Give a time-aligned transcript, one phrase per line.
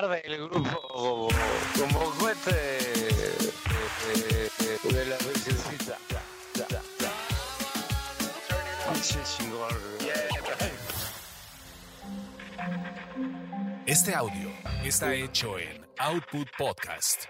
[0.00, 1.28] grupo
[1.78, 2.12] como
[4.92, 5.98] de la princesita.
[13.84, 14.50] Este audio
[14.84, 17.24] está hecho en Output Podcast.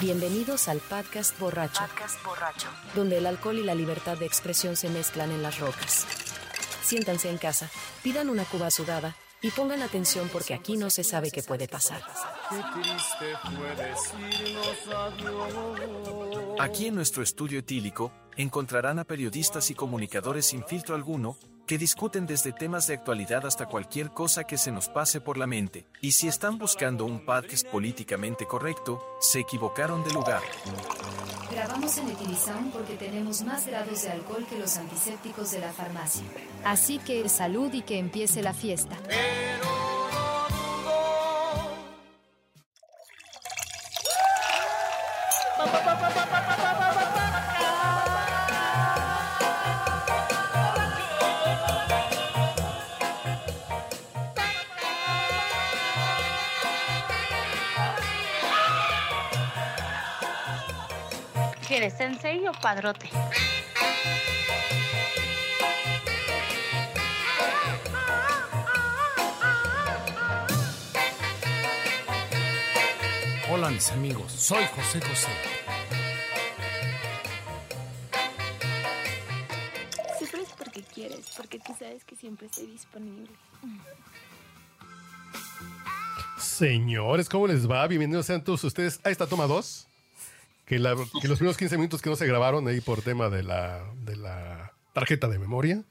[0.00, 1.82] Bienvenidos al podcast borracho,
[2.94, 6.31] donde el alcohol y la libertad de expresión se mezclan en las rocas.
[6.92, 7.70] Siéntanse en casa,
[8.02, 12.02] pidan una cuba sudada y pongan atención porque aquí no se sabe qué puede pasar.
[16.60, 22.26] Aquí en nuestro estudio etílico encontrarán a periodistas y comunicadores sin filtro alguno que discuten
[22.26, 25.86] desde temas de actualidad hasta cualquier cosa que se nos pase por la mente.
[26.00, 30.42] Y si están buscando un podcast políticamente correcto, se equivocaron de lugar.
[31.50, 36.24] Grabamos en Etilisound porque tenemos más grados de alcohol que los antisépticos de la farmacia.
[36.64, 38.96] Así que salud y que empiece la fiesta.
[61.82, 63.10] ¿Quieres sensei o padrote?
[73.50, 75.28] Hola mis amigos, soy José José.
[80.20, 83.32] Sufres porque quieres, porque tú sabes que siempre estoy disponible.
[86.38, 87.84] Señores, ¿cómo les va?
[87.88, 89.88] Bienvenidos sean todos ustedes a esta toma 2.
[90.64, 93.84] Que, la- los primeros 15 minutos que no se grabaron ahí por tema de la,
[94.04, 95.82] de la tarjeta de memoria.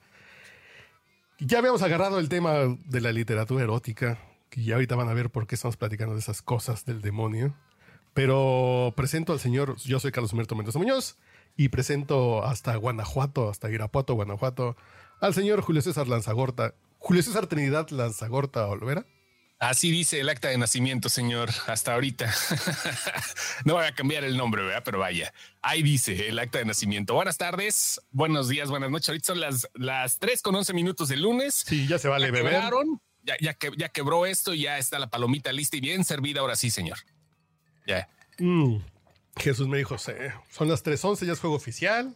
[1.39, 2.53] Ya habíamos agarrado el tema
[2.85, 4.19] de la literatura erótica,
[4.49, 7.55] que ya ahorita van a ver por qué estamos platicando de esas cosas del demonio.
[8.13, 11.17] Pero presento al señor, yo soy Carlos Humberto Mendoza Muñoz,
[11.57, 14.75] y presento hasta Guanajuato, hasta Irapuato, Guanajuato,
[15.19, 19.05] al señor Julio César Lanzagorta, Julio César Trinidad Lanzagorta Olvera.
[19.61, 22.33] Así dice el acta de nacimiento, señor, hasta ahorita.
[23.65, 24.81] no voy a cambiar el nombre, ¿verdad?
[24.83, 27.13] Pero vaya, ahí dice el acta de nacimiento.
[27.13, 29.09] Buenas tardes, buenos días, buenas noches.
[29.09, 31.53] Ahorita son las, las 3 con 11 minutos del lunes.
[31.53, 32.53] Sí, ya se vale ya beber.
[32.53, 36.39] quebraron, ya, ya, que, ya quebró esto, ya está la palomita lista y bien servida.
[36.41, 36.97] Ahora sí, señor.
[37.85, 38.09] Ya.
[38.39, 38.77] Mm,
[39.37, 40.13] Jesús me dijo, "Sí,
[40.49, 42.15] son las 3.11, ya es juego oficial.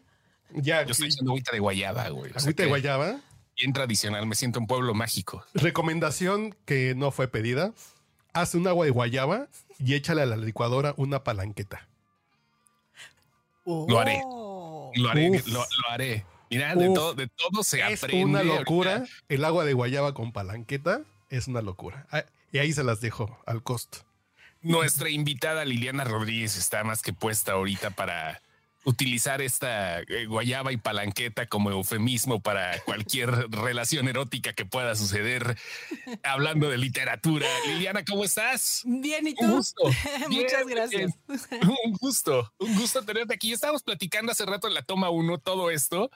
[0.51, 2.31] Ya, Yo estoy echando agüita de guayaba, güey.
[2.31, 3.22] O sea agüita de guayaba.
[3.57, 5.45] Bien tradicional, me siento un pueblo mágico.
[5.53, 7.73] Recomendación que no fue pedida.
[8.33, 9.47] Haz un agua de guayaba
[9.79, 11.88] y échale a la licuadora una palanqueta.
[13.66, 14.21] Lo haré.
[14.95, 16.25] Lo haré, lo, lo haré.
[16.49, 18.25] Mira, de todo, de todo se es aprende.
[18.25, 18.55] una ahorita.
[18.59, 19.03] locura.
[19.29, 22.05] El agua de guayaba con palanqueta es una locura.
[22.11, 23.99] Ah, Y ahí se las dejo al costo.
[24.61, 28.41] Nuestra invitada Liliana Rodríguez está más que puesta ahorita para
[28.85, 35.57] utilizar esta eh, guayaba y palanqueta como eufemismo para cualquier relación erótica que pueda suceder
[36.23, 37.47] hablando de literatura.
[37.68, 38.81] Liliana, ¿cómo estás?
[38.85, 39.56] Bien, ¿y Un tú?
[39.57, 39.81] gusto.
[40.29, 41.12] Bien, Muchas gracias.
[41.28, 41.69] bien.
[41.85, 43.51] Un gusto, un gusto tenerte aquí.
[43.51, 46.09] Estábamos platicando hace rato en la toma uno todo esto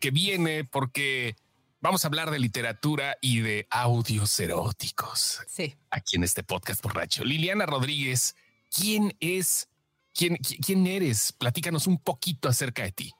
[0.00, 1.36] que viene porque
[1.80, 5.76] vamos a hablar de literatura y de audios eróticos Sí.
[5.90, 7.22] aquí en este podcast borracho.
[7.24, 8.34] Liliana Rodríguez,
[8.74, 9.68] ¿quién es?
[10.14, 11.32] ¿Quién, qui- quién eres?
[11.32, 13.12] Platícanos un poquito acerca de ti.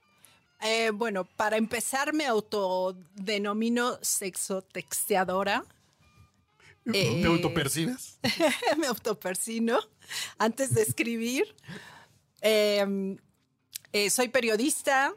[0.60, 5.64] Eh, bueno, para empezar, me autodenomino sexotexteadora.
[6.90, 8.18] ¿Te Eh, autopercibes?
[8.78, 9.78] me autopersino
[10.38, 11.54] antes de escribir.
[12.42, 13.16] Eh,
[13.92, 15.12] eh, soy periodista,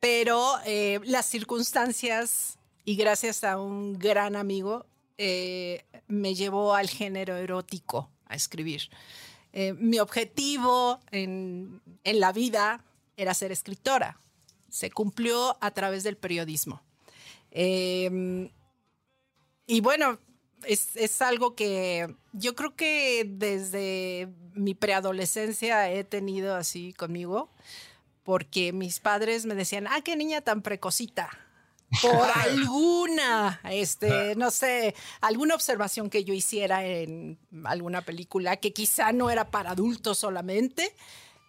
[0.00, 4.86] pero eh, las circunstancias y gracias a un gran amigo
[5.18, 8.88] eh, me llevó al género erótico a escribir.
[9.52, 12.84] Eh, mi objetivo en, en la vida
[13.16, 14.18] era ser escritora.
[14.68, 16.82] Se cumplió a través del periodismo.
[17.50, 18.50] Eh,
[19.66, 20.18] y bueno,
[20.64, 27.50] es, es algo que yo creo que desde mi preadolescencia he tenido así conmigo,
[28.22, 31.30] porque mis padres me decían, ah, qué niña tan precocita.
[32.02, 39.12] Por alguna, este, no sé, alguna observación que yo hiciera en alguna película que quizá
[39.12, 40.94] no era para adultos solamente,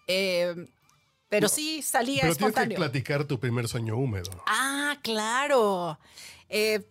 [0.08, 0.56] eh,
[1.30, 2.78] pero sí salía Pero tienes que espontáneo.
[2.78, 4.32] platicar tu primer sueño húmedo.
[4.48, 6.00] Ah, claro.
[6.50, 6.82] Eh,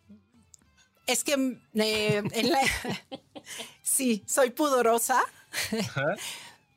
[1.06, 1.32] es que
[1.74, 2.60] eh, en la-
[3.82, 5.22] sí, soy pudorosa,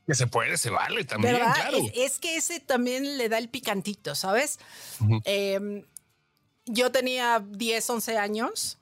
[0.05, 1.77] Que se puede, se vale también, claro.
[1.77, 4.59] Es, es que ese también le da el picantito, ¿sabes?
[5.23, 5.85] Eh,
[6.65, 8.77] yo tenía 10, 11 años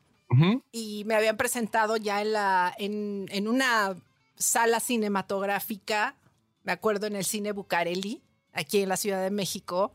[0.71, 3.97] y me habían presentado ya en, la, en, en una
[4.37, 6.15] sala cinematográfica,
[6.63, 8.21] me acuerdo en el cine Bucareli,
[8.53, 9.91] aquí en la Ciudad de México,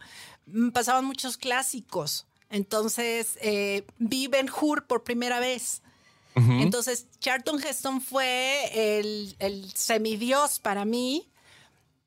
[0.47, 2.27] mm, pasaban muchos clásicos.
[2.51, 5.83] Entonces eh, vi Ben Hur por primera vez.
[6.35, 11.27] Entonces Charlton Heston fue el, el semidios para mí.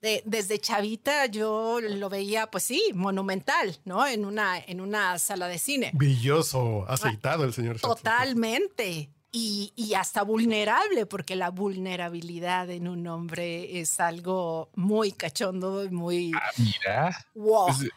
[0.01, 4.07] De- desde chavita yo lo veía, pues sí, monumental, ¿no?
[4.07, 5.91] En una, en una sala de cine.
[5.93, 7.79] Brilloso, aceitado el señor.
[7.81, 9.09] Totalmente.
[9.31, 15.89] Y, y hasta vulnerable, porque la vulnerabilidad en un hombre es algo muy cachondo y
[15.89, 17.25] muy Ah, mira.
[17.35, 17.67] wow.
[17.67, 17.89] Pues, sí,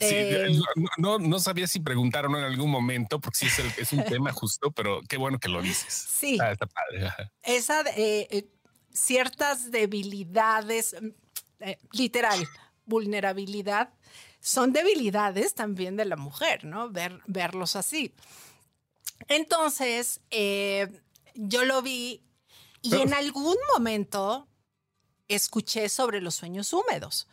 [0.00, 0.46] Eh,
[0.76, 3.72] no, no, no sabía si preguntar o no en algún momento, porque sí es, el-
[3.76, 5.92] es un tema justo, pero qué bueno que lo dices.
[5.92, 6.38] Sí.
[6.40, 7.10] Ah, está padre.
[7.42, 8.46] esa eh,
[8.92, 10.96] ciertas debilidades,
[11.60, 12.46] eh, literal,
[12.84, 13.90] vulnerabilidad,
[14.40, 16.90] son debilidades también de la mujer, ¿no?
[16.90, 18.14] Ver, verlos así.
[19.26, 20.88] Entonces, eh,
[21.34, 22.22] yo lo vi
[22.82, 24.48] y en algún momento
[25.26, 27.26] escuché sobre los sueños húmedos.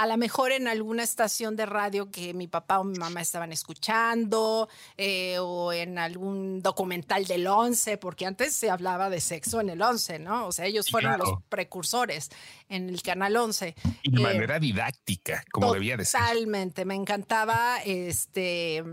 [0.00, 3.50] A lo mejor en alguna estación de radio que mi papá o mi mamá estaban
[3.50, 9.70] escuchando, eh, o en algún documental del 11, porque antes se hablaba de sexo en
[9.70, 10.46] el 11, ¿no?
[10.46, 11.24] O sea, ellos fueron Claro.
[11.32, 12.30] los precursores
[12.68, 13.74] en el canal 11.
[14.04, 16.20] Y de Eh, manera didáctica, como debía de ser.
[16.20, 18.84] Totalmente, me encantaba este,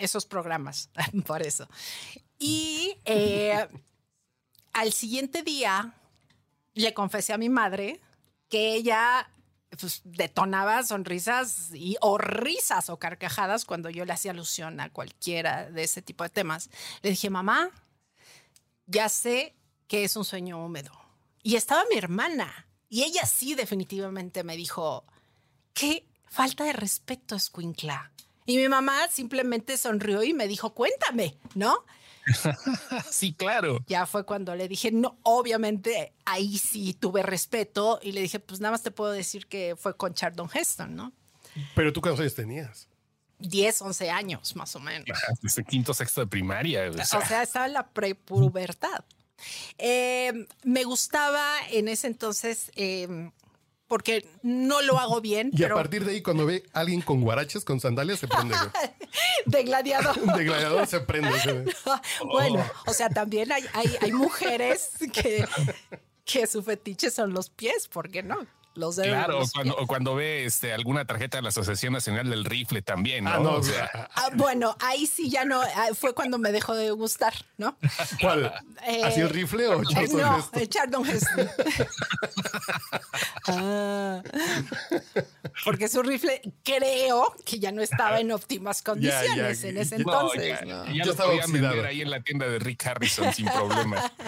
[0.00, 0.90] esos programas,
[1.26, 1.66] por eso.
[2.38, 3.66] Y eh,
[4.74, 5.94] al siguiente día
[6.74, 8.00] le confesé a mi madre
[8.48, 9.28] que ella
[9.80, 15.70] pues, detonaba sonrisas y, o risas o carcajadas cuando yo le hacía alusión a cualquiera
[15.70, 16.70] de ese tipo de temas.
[17.02, 17.70] Le dije, mamá,
[18.86, 19.54] ya sé
[19.88, 20.92] que es un sueño húmedo.
[21.42, 22.66] Y estaba mi hermana.
[22.88, 25.04] Y ella sí definitivamente me dijo,
[25.72, 28.12] qué falta de respeto, Escuincla.
[28.44, 31.84] Y mi mamá simplemente sonrió y me dijo, cuéntame, ¿no?
[33.10, 33.78] Sí, claro.
[33.86, 38.60] Ya fue cuando le dije, no, obviamente ahí sí tuve respeto y le dije, pues
[38.60, 41.12] nada más te puedo decir que fue con Charlton Heston, ¿no?
[41.74, 42.88] Pero tú cuántos años tenías.
[43.38, 45.06] 10, 11 años más o menos.
[45.40, 46.88] Desde quinto, sexto de primaria.
[46.88, 49.04] o sea, O sea, estaba en la prepubertad.
[49.78, 53.30] Eh, me gustaba en ese entonces, eh,
[53.92, 57.02] porque no lo hago bien, Y pero a partir de ahí, cuando ve a alguien
[57.02, 58.54] con guaraches, con sandalias, se prende.
[59.44, 60.18] de gladiador.
[60.34, 61.38] De gladiador se prende.
[61.40, 61.64] se-
[62.24, 65.46] bueno, o sea, también hay, hay, hay mujeres que,
[66.24, 68.46] que su fetiche son los pies, ¿por qué no?
[68.74, 69.08] Los dedos.
[69.08, 69.82] de Claro, o cuando, pies.
[69.82, 73.30] o cuando ve este, alguna tarjeta de la Asociación Nacional del Rifle también, ¿no?
[73.30, 76.74] Ah, no, O sea, Ah, bueno, ahí sí ya no, ah, fue cuando me dejó
[76.74, 77.76] de gustar, ¿no?
[78.20, 78.52] ¿Cuál?
[78.86, 80.60] Eh, ¿Así el rifle o Eh, no, Heston?
[80.62, 81.48] eh, Charlton Heston.
[83.48, 84.22] Ah.
[85.64, 90.60] porque su rifle creo que ya no estaba en óptimas condiciones ya, en ese entonces.
[90.60, 90.86] ya, ¿no?
[90.86, 91.52] ya Ya lo oxidado.
[91.52, 94.12] vender ahí en la tienda de Rick Harrison sin problema.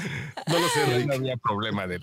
[0.47, 1.07] No lo sé, Rick.
[1.07, 2.01] No había problema de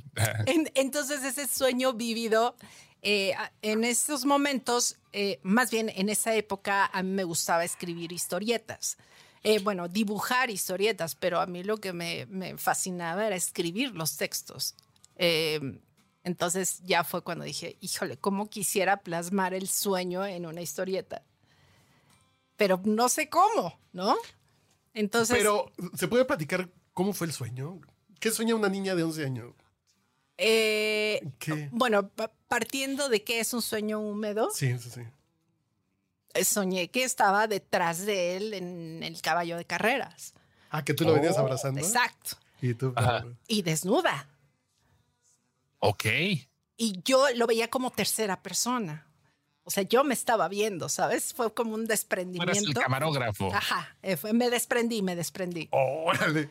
[0.47, 1.93] En- entonces ese sueño
[2.31, 2.55] vívido,
[3.01, 8.11] eh, en esos momentos, eh, más bien en esa época, a mí me gustaba escribir
[8.11, 8.97] historietas.
[9.43, 14.17] Eh, bueno, dibujar historietas, pero a mí lo que me, me fascinaba era escribir los
[14.17, 14.75] textos.
[15.15, 15.59] Eh,
[16.23, 21.23] entonces ya fue cuando dije, híjole, ¿cómo quisiera plasmar el sueño en una historieta?
[22.55, 24.15] Pero no sé cómo, ¿no?
[24.93, 27.81] Entonces, Pero, ¿se puede platicar cómo fue el sueño?
[28.19, 29.53] ¿Qué sueña una niña de 11 años?
[30.37, 31.69] Eh, ¿Qué?
[31.71, 35.01] bueno, pa- partiendo de que es un sueño húmedo, Sí, sí, sí.
[36.33, 40.33] eh, soñé que estaba detrás de él en el caballo de carreras.
[40.69, 41.79] Ah, que tú lo venías abrazando.
[41.81, 42.37] Exacto.
[42.61, 42.93] Y tú.
[42.95, 43.25] Ajá.
[43.47, 44.29] Y desnuda.
[45.79, 46.05] Ok.
[46.77, 49.07] Y yo lo veía como tercera persona.
[49.63, 51.33] O sea, yo me estaba viendo, ¿sabes?
[51.33, 52.81] Fue como un Tú eres el desprendimiento.
[52.81, 53.53] camarógrafo.
[53.53, 55.69] Ajá, eh, me desprendí, me desprendí.
[55.71, 56.49] Órale.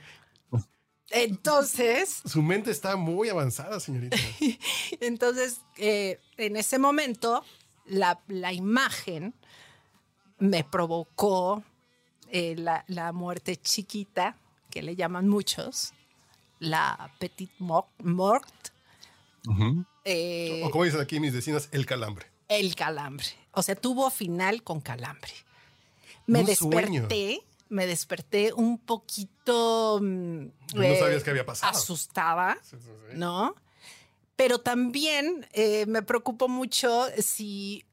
[1.11, 4.17] Entonces, Su mente está muy avanzada, señorita.
[5.01, 7.45] entonces eh, en ese momento,
[7.87, 9.35] la, la imagen
[10.39, 11.63] me provocó
[12.31, 14.37] eh, la, la muerte chiquita,
[14.71, 15.93] que le llaman muchos,
[16.61, 18.47] la petite mort, mort,
[20.05, 22.27] eh, o como dicen aquí mis vecinas, el calambre.
[22.49, 23.27] el calambre.
[23.53, 25.33] O sea, tuvo final con calambre.
[26.27, 27.09] Me Un sueño.
[27.71, 29.99] Me desperté un poquito...
[30.03, 31.73] mm, No sabías qué había pasado.
[31.73, 33.17] Asustada, Sí, sí, sí.
[33.17, 33.55] ¿no?
[34.37, 37.85] Pero también eh, me preocupó mucho si,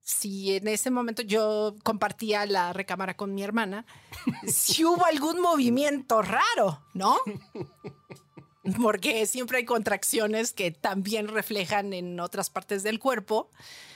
[0.00, 3.86] si en ese momento yo compartía la recámara con mi hermana,
[4.46, 7.16] si hubo algún movimiento raro, ¿no?
[8.82, 13.48] Porque siempre hay contracciones que también reflejan en otras partes del cuerpo.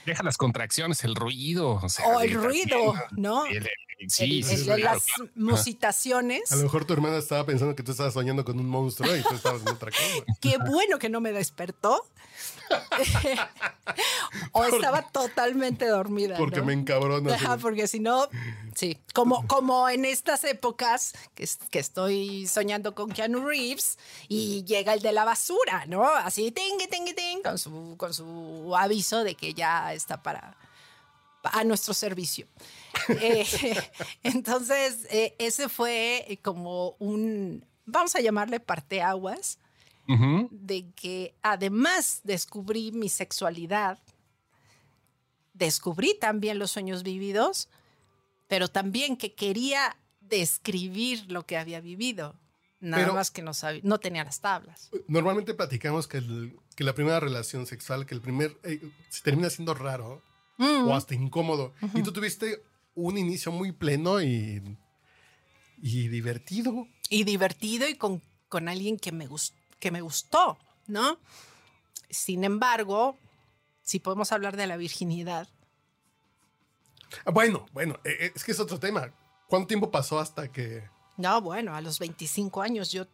[0.05, 1.71] Deja las contracciones, el ruido.
[1.83, 3.45] O, sea, O el ruido, también, ¿no?
[3.47, 3.67] El,
[4.07, 5.31] Sí, el, sí, el sí, claro, las claro.
[5.35, 6.51] musitaciones.
[6.51, 9.21] A lo mejor tu hermana estaba pensando que tú estabas soñando con un monstruo y
[9.21, 10.03] tú estabas en otra cosa.
[10.41, 12.05] Qué bueno que no me despertó.
[14.53, 16.37] o estaba totalmente dormida.
[16.37, 16.65] Porque ¿no?
[16.65, 17.33] me encabrona.
[17.35, 18.29] Ajá, porque si no,
[18.75, 24.93] sí, como, como en estas épocas que, que estoy soñando con Keanu Reeves y llega
[24.93, 26.07] el de la basura, ¿no?
[26.07, 30.55] Así, ting, ting, ting, con su, con su aviso de que ya está para
[31.43, 32.47] a nuestro servicio.
[33.19, 33.45] Eh,
[34.23, 39.57] entonces, eh, ese fue como un, vamos a llamarle parteaguas,
[40.51, 43.97] de que además descubrí mi sexualidad,
[45.53, 47.69] descubrí también los sueños vividos,
[48.47, 52.35] pero también que quería describir lo que había vivido.
[52.79, 54.89] Nada Pero- más que no sabía, no tenía las tablas.
[55.07, 59.49] Normalmente platicamos que, el- que la primera relación sexual, que el primer, eh, se termina
[59.49, 60.21] siendo raro
[60.57, 60.87] Mm.
[60.87, 61.73] o hasta incómodo.
[61.93, 64.61] Y tú tuviste un inicio muy pleno y,
[65.81, 66.87] y divertido.
[67.09, 69.27] Y divertido y con, con alguien que me,
[69.79, 71.17] que me gustó, ¿no?
[72.09, 73.17] Sin embargo,
[73.81, 75.47] si podemos hablar de la virginidad,
[77.25, 79.13] Ah, Bueno, bueno, eh, eh, es que es otro tema.
[79.47, 80.83] ¿Cuánto tiempo pasó hasta que...
[81.17, 83.05] no, bueno, a los 25 años yo,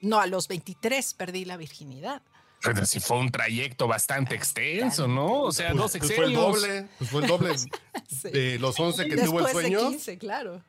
[0.00, 2.22] no, a los 23 perdí la virginidad.
[2.62, 5.42] Pero si fue un trayecto bastante extenso, ¿no?
[5.42, 6.60] O sea, pues, dos pues fue el exenios.
[6.62, 7.54] doble, pues fue el doble
[8.32, 9.90] de los 11 que tuvo el Después de sueño.
[9.90, 10.62] 15, claro.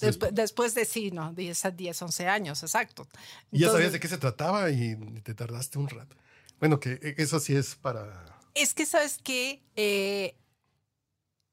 [0.00, 3.06] Despu- después de sí, no, 10, 10, 11 años, exacto.
[3.52, 6.16] Y ya sabías de qué se trataba y te tardaste un rato.
[6.58, 8.24] Bueno, que eh, eso sí es para...
[8.54, 9.62] Es que, ¿sabes qué?
[9.76, 10.36] Eh,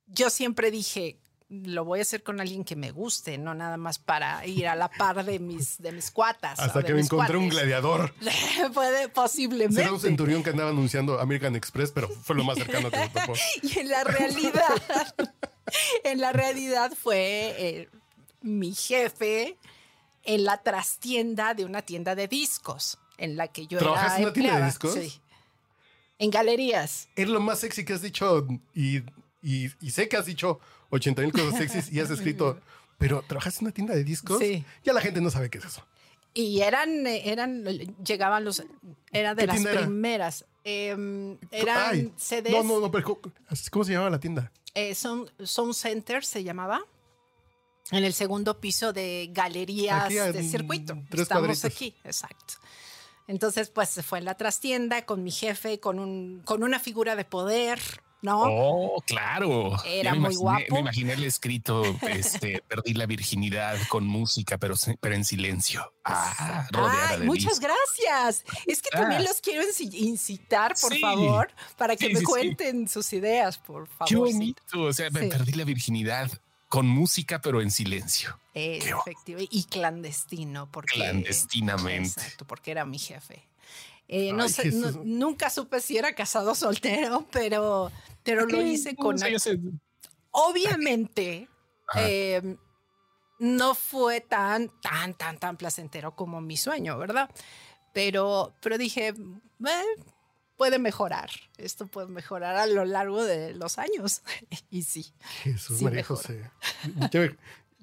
[0.08, 1.20] yo siempre dije,
[1.54, 4.76] lo voy a hacer con alguien que me guste, no nada más para ir a
[4.76, 6.58] la par de mis, de mis cuatas.
[6.60, 8.14] Hasta que me encontré un gladiador.
[8.74, 9.82] Puede, posiblemente.
[9.82, 13.10] Era un centurión que andaba anunciando American Express, pero fue lo más cercano que me
[13.10, 13.34] topó.
[13.64, 14.84] Y en la realidad,
[16.06, 17.90] en la realidad fue eh,
[18.42, 19.58] mi jefe
[20.24, 24.34] en la trastienda de una tienda de discos en la que yo ¿Trabajas en una
[24.34, 24.94] tienda de discos?
[24.94, 25.22] Sí.
[26.18, 27.10] En galerías.
[27.16, 29.00] Es lo más sexy que has dicho y,
[29.42, 30.60] y- y sé que has dicho
[30.92, 32.60] 80 mil cosas sexys y has escrito,
[32.98, 34.38] pero ¿trabajas en una tienda de discos?
[34.40, 34.64] Sí.
[34.84, 35.84] Ya la gente no sabe qué es eso.
[36.34, 37.64] Y eran, eh, eran,
[38.06, 38.64] llegaban los,
[39.12, 40.46] era de ¿Qué las primeras.
[40.64, 42.52] Em, eran Ay, CDs.
[42.52, 43.20] No, no, no, pero
[43.72, 44.52] ¿cómo, se llamaba la tienda?
[44.76, 46.82] eh, Sound, Sound Center se llamaba.
[47.90, 50.94] En el segundo piso de galerías Aquí a de circuito.
[51.10, 51.66] tres Estamos cuadritos.
[51.66, 52.54] aquí, exacto.
[53.28, 57.18] Entonces, pues se fue en la trastienda con mi jefe, con, un, con una figura
[57.18, 57.82] de poder,
[58.22, 58.44] ¿no?
[58.44, 59.76] Oh, claro.
[59.86, 60.74] Era me muy imaginé- guapo.
[60.76, 65.94] Me imaginé el escrito, este, perdí la virginidad con música, pero, pero en silencio.
[66.06, 68.44] Ah, rodeada Ay, de muchas gracias.
[68.68, 69.26] Es que también Ah.
[69.26, 71.00] los quiero inci- incitar, por Sí.
[71.00, 74.08] favor, para que Sí, me sí, cuenten sus ideas, por favor.
[74.08, 74.62] Qué bonito.
[74.82, 76.32] O sea, me perdí la virginidad
[76.70, 78.40] con música, pero en silencio.
[78.54, 79.40] Efectivo.
[79.50, 80.94] Y clandestino, porque.
[80.96, 82.08] Clandestinamente.
[82.22, 83.46] Exacto, porque era mi jefe.
[84.14, 87.92] Eh, no Ay, sé, no- nunca supe si era casado o soltero, pero,
[88.24, 89.18] pero lo hice con.
[89.18, 89.38] yo.
[90.32, 91.48] Obviamente,
[91.96, 92.58] eh,
[93.40, 97.30] no fue tan, tan, tan, tan placentero como mi sueño, ¿verdad?
[97.94, 99.16] Pero, pero dije, "Eh,
[100.58, 101.30] puede mejorar.
[101.58, 104.22] Esto puede mejorar a lo largo de los años.
[104.70, 105.12] y sí.
[105.44, 106.04] Jesús Sí, María.
[106.04, 106.50] José.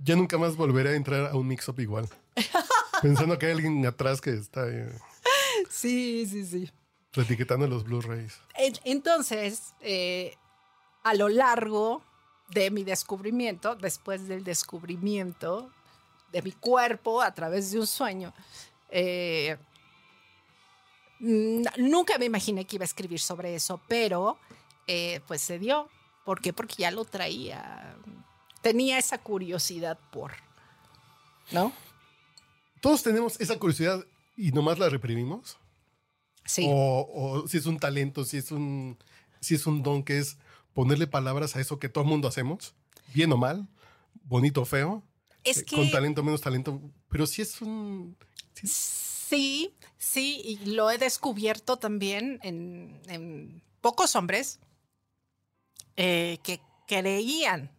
[0.04, 2.08] Ya nunca más volveré a entrar a un mix-up igual.
[3.02, 4.92] Pensando que hay alguien atrás que está eh,
[5.68, 6.70] Sí, sí, sí.
[7.12, 8.40] reetiquetando los Blu-rays.
[8.54, 10.36] En- Entonces, eh,
[11.02, 12.02] a lo largo
[12.50, 15.70] de mi descubrimiento, después del descubrimiento
[16.32, 18.32] de mi cuerpo a través de un sueño,
[18.90, 19.56] eh,
[21.20, 24.38] nunca me imaginé que iba a escribir sobre eso, pero
[24.86, 25.88] eh, pues se dio.
[26.24, 26.52] ¿Por qué?
[26.52, 27.96] Porque ya lo traía.
[28.60, 30.32] Tenía esa curiosidad por,
[31.52, 31.72] ¿no?
[32.80, 34.04] Todos tenemos esa curiosidad
[34.38, 35.58] y nomás la reprimimos.
[36.44, 36.64] Sí.
[36.66, 38.96] O, o si es un talento, si es un,
[39.40, 40.38] si es un don que es
[40.72, 42.74] ponerle palabras a eso que todo el mundo hacemos,
[43.12, 43.68] bien o mal,
[44.22, 45.02] bonito o feo,
[45.44, 46.80] es eh, que con talento o menos talento,
[47.10, 48.16] pero si es un...
[48.54, 54.60] Sí, sí, y lo he descubierto también en, en pocos hombres
[55.96, 57.70] eh, que creían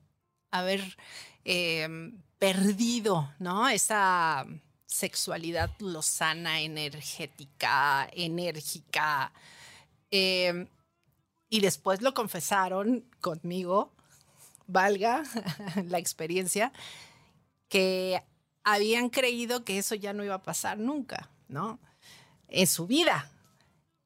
[0.52, 0.98] haber
[1.46, 3.68] eh, perdido, ¿no?
[3.68, 4.46] Esa
[4.90, 9.32] sexualidad lozana, energética, enérgica.
[10.12, 10.68] eh,
[11.50, 13.92] y después lo confesaron conmigo,
[14.68, 15.24] valga
[15.86, 16.72] la experiencia,
[17.70, 18.22] que
[18.64, 21.80] habían creído que eso ya no iba a pasar nunca, ¿no?
[22.48, 23.32] En su vida.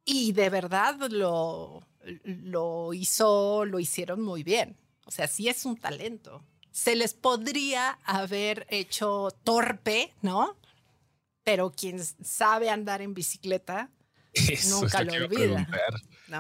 [0.06, 1.86] Y de verdad lo,
[2.24, 4.78] lo hizo, lo hicieron muy bien.
[5.06, 6.44] O sea, sí es un talento.
[6.72, 10.58] se les podría haber hecho torpe, ¿no?
[11.44, 13.90] Pero quien sabe andar en bicicleta
[14.34, 15.68] Eso nunca es lo olvida.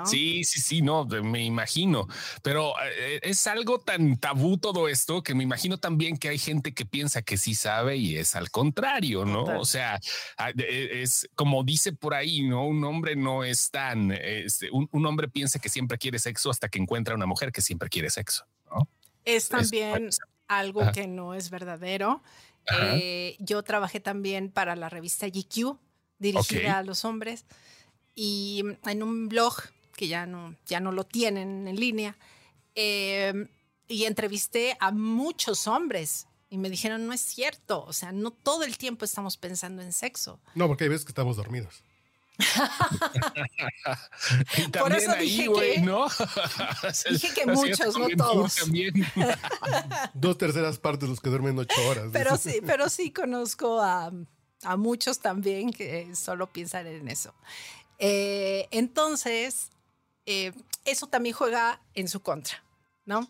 [0.06, 2.08] Sí, sí, sí, no, me imagino.
[2.42, 6.74] Pero eh, es algo tan tabú todo esto que me imagino también que hay gente
[6.74, 9.44] que piensa que sí sabe y es al contrario, ¿no?
[9.44, 9.58] Total.
[9.58, 10.00] O sea,
[10.38, 12.66] ah, de- es como dice por ahí, ¿no?
[12.66, 16.70] Un hombre no es tan, este, un, un hombre piensa que siempre quiere sexo hasta
[16.70, 18.88] que encuentra una mujer que siempre quiere sexo, ¿no?
[19.26, 20.10] Es Es- también
[20.48, 20.92] algo Ajá.
[20.94, 22.24] que no es verdadero.
[22.72, 25.78] Eh, yo trabajé también para la revista GQ,
[26.20, 26.76] dirigida Ok.
[26.78, 27.46] a los hombres,
[28.16, 29.56] y en un blog
[29.96, 32.18] que ya no, ya no lo tienen en línea,
[32.76, 33.48] eh,
[33.88, 36.28] y entrevisté a muchos hombres.
[36.50, 39.92] Y me dijeron, no es cierto, o sea, no todo el tiempo estamos pensando en
[39.92, 40.40] sexo.
[40.56, 41.84] No, porque hay veces que estamos dormidos.
[44.58, 46.08] Y también eso ahí, dije güey, que- ¿no?
[47.12, 48.56] Dije que muchos, no todos.
[50.14, 52.10] Dos terceras partes de los que duermen ocho horas.
[52.12, 54.12] Pero sí, pero sí conozco a,
[54.64, 57.34] a muchos también que solo piensan en eso.
[58.00, 59.72] Eh, entonces,
[60.26, 60.52] eh,
[60.86, 62.64] eso también juega en su contra,
[63.06, 63.28] ¿no?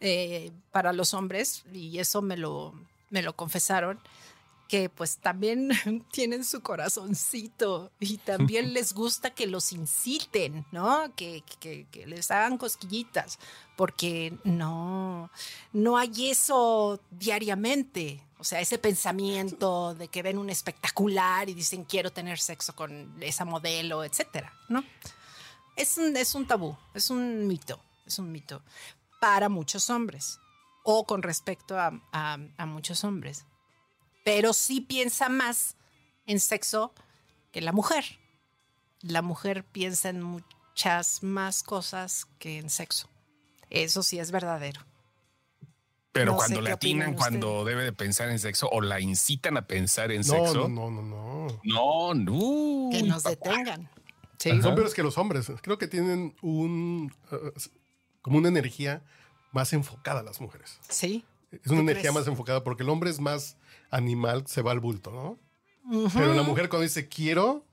[0.00, 2.74] Eh, para los hombres, y eso me lo,
[3.10, 3.98] me lo confesaron,
[4.68, 5.70] que pues también
[6.12, 11.12] tienen su corazoncito y también les gusta que los inciten, ¿no?
[11.14, 13.38] Que, que- que les hagan cosquillitas,
[13.76, 15.30] porque no,
[15.72, 18.22] no hay eso diariamente.
[18.38, 23.16] O sea, ese pensamiento de que ven un espectacular y dicen quiero tener sexo con
[23.22, 24.84] esa modelo, etcétera, ¿no?
[25.74, 28.62] Es un, es un tabú, es un mito, es un mito
[29.20, 30.38] para muchos hombres
[30.84, 33.44] o con respecto a, a- a muchos hombres.
[34.26, 35.76] Pero sí piensa más
[36.26, 36.92] en sexo
[37.52, 38.04] que la mujer.
[39.00, 43.08] La mujer piensa en muchas más cosas que en sexo.
[43.70, 44.80] Eso sí es verdadero.
[46.10, 49.68] Pero No cuando le atinan cuando debe de pensar en sexo o la incitan a
[49.68, 50.68] pensar en No, sexo.
[50.68, 51.60] no, no, no, no.
[51.62, 52.88] No, no.
[52.90, 53.30] Que nos papá.
[53.50, 53.88] detengan.
[54.40, 54.50] Sí.
[54.60, 55.52] Son peores que los hombres.
[55.62, 57.52] Creo que tienen un eh,
[58.22, 59.04] como una energía
[59.52, 60.80] más enfocada a las mujeres.
[60.88, 61.24] Sí.
[61.52, 62.14] Es una ¿Tú energía crees?
[62.14, 63.56] más enfocada porque el hombre es más
[63.90, 65.38] animal, se va al bulto, ¿no?
[66.12, 67.64] Pero la mujer cuando dice quiero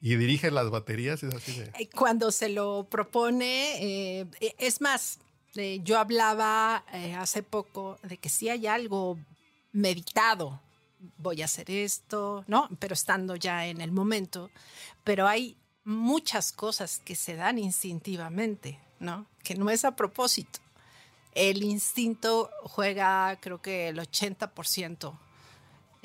[0.00, 1.66] y dirige las baterías es así de...
[1.78, 5.18] Eh, Cuando se lo propone, eh, eh, es más,
[5.54, 9.18] eh, yo hablaba eh, hace poco de que si hay algo
[9.72, 10.60] meditado,
[11.18, 12.68] voy a hacer esto, ¿no?
[12.78, 14.50] Pero estando ya en el momento,
[15.04, 19.26] pero hay muchas cosas que se dan instintivamente, ¿no?
[19.42, 20.60] Que no es a propósito.
[21.32, 25.18] El instinto juega, creo que el 80%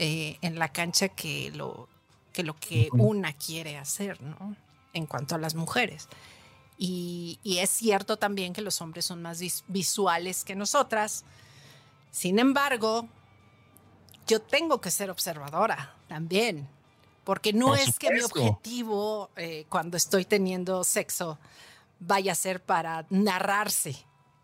[0.03, 1.87] eh, en la cancha que lo
[2.33, 4.55] que, lo que una quiere hacer, ¿no?
[4.93, 6.07] En cuanto a las mujeres.
[6.77, 11.23] Y, y es cierto también que los hombres son más vis- visuales que nosotras.
[12.09, 13.07] Sin embargo,
[14.25, 16.67] yo tengo que ser observadora también,
[17.23, 21.37] porque no Por es que mi objetivo eh, cuando estoy teniendo sexo
[21.99, 23.95] vaya a ser para narrarse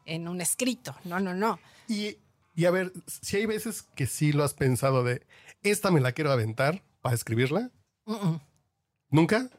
[0.05, 0.95] en un escrito.
[1.03, 1.59] No, no, no.
[1.87, 2.15] Y,
[2.57, 2.91] y a ver,
[3.21, 5.25] si hay veces que sí lo has pensado de,
[5.63, 7.71] esta me la quiero aventar para escribirla,
[9.09, 9.49] ¿nunca?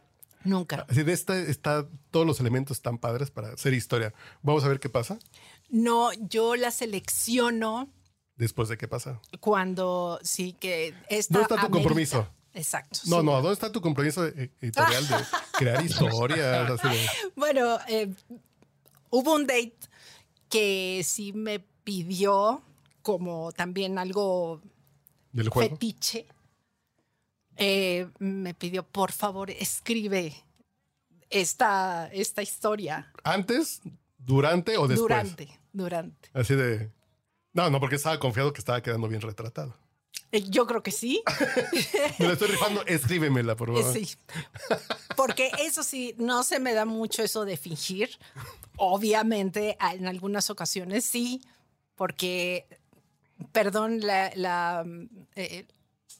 [0.44, 0.84] nunca.
[0.88, 4.12] Así de esta está, todos los elementos tan padres para hacer historia.
[4.42, 5.18] Vamos a ver qué pasa
[5.68, 7.88] No, yo la selecciono
[8.36, 9.20] después de qué pasa.
[9.40, 11.70] cuando sí que esta ¿Dónde está tu amerita.
[11.72, 12.28] compromiso?
[12.54, 12.98] Exacto.
[13.06, 13.26] No, sí.
[13.26, 15.14] no, ¿dónde está tu compromiso e- editorial de
[15.58, 16.70] crear historias?
[16.70, 17.06] Así de,
[17.36, 18.12] Bueno, eh,
[19.10, 19.76] hubo un date
[20.48, 22.62] que sí me pidió
[23.08, 24.60] como también algo
[25.32, 25.70] del juego.
[25.70, 26.26] fetiche.
[27.56, 30.34] Eh, me pidió, por favor, escribe
[31.30, 33.80] esta, esta historia ¿Antes,
[34.18, 34.98] durante o después?
[34.98, 36.28] durante, durante.
[36.34, 36.90] Así de...
[37.54, 39.74] No, no, porque estaba confiado que estaba quedando bien retratado.
[40.30, 41.22] Eh, Yo creo que sí.
[42.18, 43.90] Me la estoy rifando, escríbemela, por favor.
[43.90, 44.06] Sí.
[45.16, 48.10] Porque eso sí, no se me da mucho eso de fingir.
[48.76, 51.40] Obviamente, en algunas ocasiones sí,
[51.98, 52.68] porque,
[53.52, 54.84] perdón la, la,
[55.36, 55.66] eh,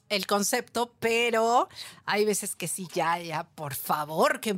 [0.09, 1.69] el concepto, pero
[2.07, 4.57] hay veces que sí, ya, ya, por favor, que,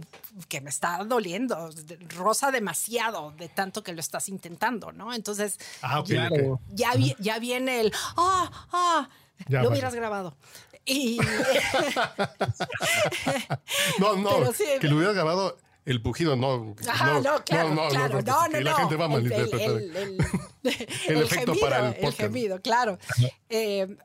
[0.49, 1.71] que me está doliendo,
[2.17, 5.13] rosa demasiado de tanto que lo estás intentando, ¿no?
[5.13, 6.29] Entonces, Ah, ya,
[6.95, 9.09] vi- ya viene el, ah, ah,
[9.49, 10.37] lo hubieras grabado.
[10.87, 11.19] Y
[13.99, 14.65] No, no, sí.
[14.81, 16.75] que lo hubieras grabado el pujido, no.
[16.89, 17.89] Ajá, no, claro, claro, no, no,
[18.51, 18.77] que la no.
[18.77, 19.71] gente va a El- el- malinterpretar.
[19.71, 20.19] El, el-
[21.09, 22.99] el efecto gemido, para el el gemido, claro.
[23.49, 23.97] Eh,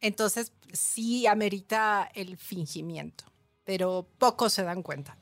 [0.00, 3.24] entonces, sí amerita el fingimiento,
[3.64, 5.16] pero pocos se dan cuenta.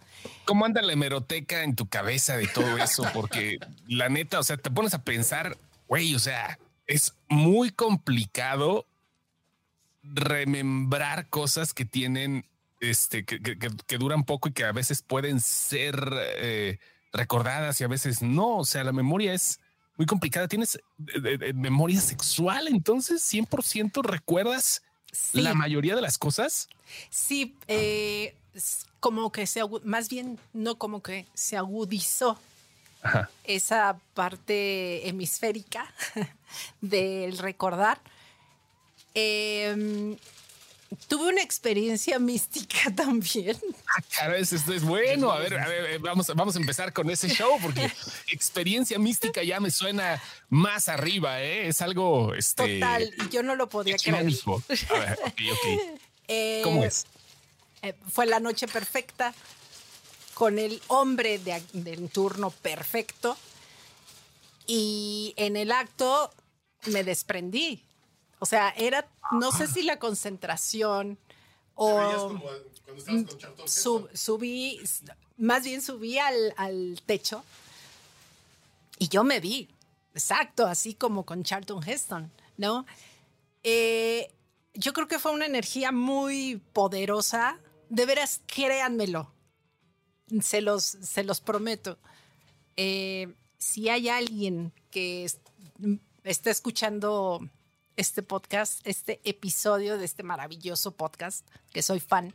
[0.44, 3.04] ¿Cómo anda la hemeroteca en tu cabeza de todo eso?
[3.12, 5.56] Porque la neta, o sea, te pones a pensar,
[5.88, 8.86] güey, o sea, es muy complicado
[10.02, 12.46] remembrar cosas que tienen,
[12.80, 15.96] este, que, que- que- que duran poco y que a veces pueden ser
[16.36, 16.78] eh,
[17.12, 18.58] recordadas y a veces no.
[18.58, 19.60] O sea, la memoria es
[19.96, 20.48] muy complicada.
[20.48, 20.78] ¿Tienes
[21.24, 22.68] eh, memoria sexual?
[22.68, 24.82] Entonces, 100% recuerdas
[25.12, 25.40] Sí.
[25.42, 26.68] la mayoría de las cosas.
[27.08, 28.34] Sí, eh,
[28.98, 32.36] como que se, más bien no como que se agudizó
[33.00, 33.30] Ajá.
[33.44, 35.86] esa parte hemisférica
[36.80, 38.00] del recordar.
[39.14, 40.16] Em,
[41.08, 43.56] tuve una experiencia mística también.
[43.86, 45.30] Ah, Claro, esto es bueno.
[45.30, 47.90] A ver, a ver, eh, vamos, vamos a empezar con ese show porque
[48.32, 51.42] experiencia mística ya me suena más arriba.
[51.42, 51.68] ¿eh?
[51.68, 54.18] Es algo este, Total, y yo no lo podía creer.
[54.18, 56.00] A ver, ok, ok.
[56.26, 57.04] Eh, ¿Cómo es?
[57.82, 59.34] eh, fue la noche perfecta
[60.32, 63.36] con el hombre de, del turno perfecto
[64.66, 66.32] y en el acto
[66.86, 67.82] me desprendí.
[68.44, 71.16] O sea, era, no sé si la concentración
[71.74, 72.38] o
[73.66, 74.78] sub- subí,
[75.38, 77.42] más bien subí al, al techo
[78.98, 79.70] y yo me vi,
[80.12, 82.84] exacto, así como con Charlton Heston, ¿no?
[83.62, 84.30] Eh,
[84.74, 87.58] yo creo que fue una energía muy poderosa.
[87.88, 89.32] De veras, créanmelo.
[90.42, 91.96] Se los, se los prometo.
[92.76, 95.38] Eh, si hay alguien que es-
[96.24, 97.40] está escuchando
[97.96, 102.34] este podcast, este episodio de este maravilloso podcast, que soy fan,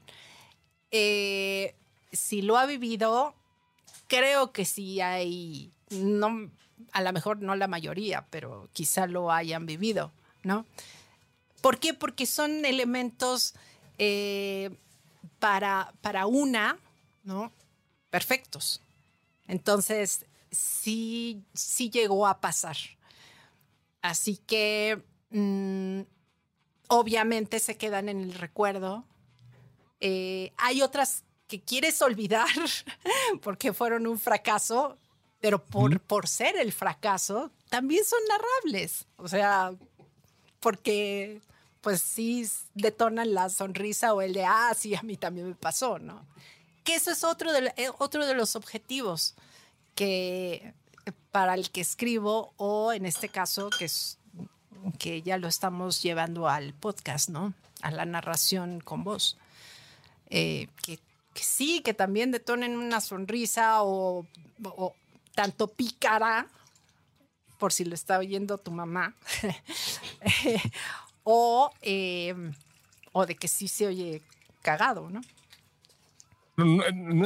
[0.91, 1.75] eh,
[2.11, 3.35] si lo ha vivido,
[4.07, 6.49] creo que sí hay, no,
[6.91, 10.11] a lo mejor no la mayoría, pero quizá lo hayan vivido,
[10.43, 10.65] ¿no?
[11.61, 11.93] ¿Por qué?
[11.93, 13.53] Porque son elementos
[13.97, 14.71] eh,
[15.39, 16.79] para, para una,
[17.23, 17.51] ¿no?
[18.09, 18.81] Perfectos.
[19.47, 22.77] Entonces, sí, sí llegó a pasar.
[24.01, 26.01] Así que, mm,
[26.87, 29.05] obviamente se quedan en el recuerdo.
[30.01, 32.47] Eh, hay otras que quieres olvidar
[33.41, 34.97] porque fueron un fracaso,
[35.39, 39.07] pero por, por ser el fracaso, también son narrables.
[39.17, 39.73] O sea,
[40.59, 41.41] porque
[41.81, 45.97] pues sí detonan la sonrisa o el de, ah, sí, a mí también me pasó,
[45.97, 46.25] ¿no?
[46.83, 49.35] Que eso es otro de, eh, otro de los objetivos
[49.95, 50.73] que
[51.31, 54.18] para el que escribo o en este caso que es
[54.97, 57.53] que ya lo estamos llevando al podcast, ¿no?
[57.81, 59.37] A la narración con voz.
[60.29, 60.99] Eh, que,
[61.35, 64.25] sí, que también detonen una sonrisa o,
[65.35, 66.47] tanto pícara,
[67.57, 69.15] por si lo está oyendo tu mamá,
[71.23, 72.33] o, eh,
[73.11, 74.21] o de que sí se oye
[74.61, 75.21] cagado, no-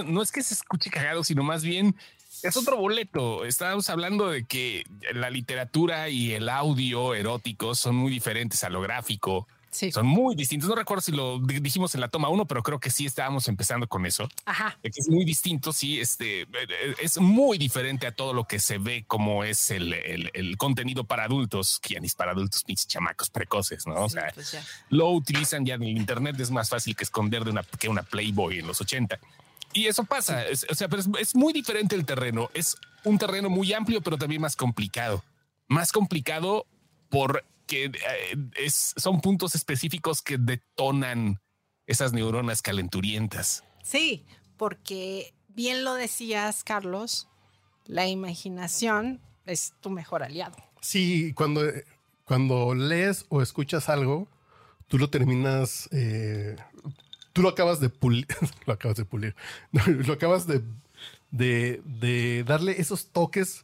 [0.03, 1.95] no es que se escuche cagado, sino más bien
[2.43, 3.45] es otro boleto.
[3.45, 8.81] Estábamos hablando de que la literatura y el audio erótico son muy diferentes a lo
[8.81, 9.47] gráfico.
[9.71, 9.91] Sí.
[9.91, 10.69] Son muy distintos.
[10.69, 13.47] No recuerdo si lo di- dijimos en la toma uno, pero creo que sí estábamos
[13.47, 14.29] empezando con eso.
[14.45, 14.77] Ajá.
[14.83, 18.77] es muy distinto, sí, este eh, eh, es muy diferente a todo lo que se
[18.77, 22.63] ve como es el, el- el contenido para adultos, que ya ni es para adultos,
[22.63, 23.95] pinches chamacos precoces, ¿no?
[23.95, 24.55] O sea, pues
[24.89, 28.03] lo utilizan ya en el internet, es más fácil que esconder de una, que una
[28.03, 29.17] Playboy en los 80.
[29.73, 33.17] Y eso pasa, es- o sea, pero es, es muy diferente el terreno, es un
[33.17, 35.23] terreno muy amplio, pero también más complicado.
[35.67, 36.65] Más complicado
[37.09, 41.39] porque eh, es, son puntos específicos que detonan
[41.87, 43.63] esas neuronas calenturientas.
[43.83, 44.25] Sí,
[44.57, 47.27] porque bien lo decías, Carlos,
[47.85, 50.55] la imaginación es tu mejor aliado.
[50.81, 51.61] Sí, cuando,
[52.25, 54.27] cuando lees o escuchas algo,
[54.87, 56.55] tú lo terminas, eh,
[57.33, 58.27] tú lo acabas de pulir,
[58.65, 59.35] lo acabas de pulir,
[59.71, 60.61] lo acabas de,
[61.31, 63.63] de, de darle esos toques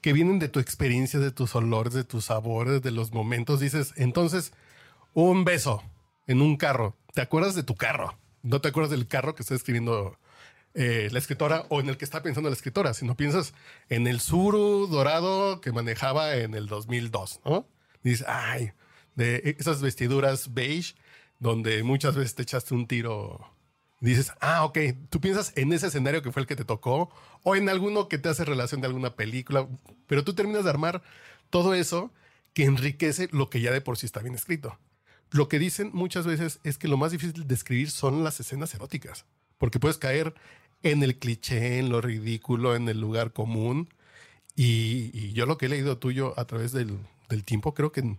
[0.00, 3.60] que vienen de tu experiencia, de tus olores, de tus sabores, de los momentos.
[3.60, 4.52] Dices, entonces,
[5.12, 5.82] un beso
[6.26, 6.96] en un carro.
[7.14, 8.16] ¿Te acuerdas de tu carro?
[8.42, 10.16] No te acuerdas del carro que está escribiendo
[10.74, 13.54] eh, la escritora o en el que está pensando la escritora, sino piensas
[13.88, 17.66] en el Suru dorado que manejaba en el 2002, ¿no?
[18.04, 18.72] Dices, ay,
[19.16, 20.94] de esas vestiduras beige
[21.38, 23.54] donde muchas veces te echaste un tiro.
[24.00, 24.78] Dices, ah, ok,
[25.10, 27.10] tú piensas en ese escenario que fue el que te tocó
[27.42, 29.68] o en alguno que te hace relación de alguna película,
[30.06, 31.02] pero tú terminas de armar
[31.50, 32.12] todo eso
[32.54, 34.78] que enriquece lo que ya de por sí está bien escrito.
[35.30, 38.72] Lo que dicen muchas veces es que lo más difícil de escribir son las escenas
[38.74, 39.26] eróticas,
[39.58, 40.34] porque puedes caer
[40.82, 43.92] en el cliché, en lo ridículo, en el lugar común.
[44.54, 46.98] Y, y yo lo que he leído tuyo a través del,
[47.28, 48.16] del tiempo, creo que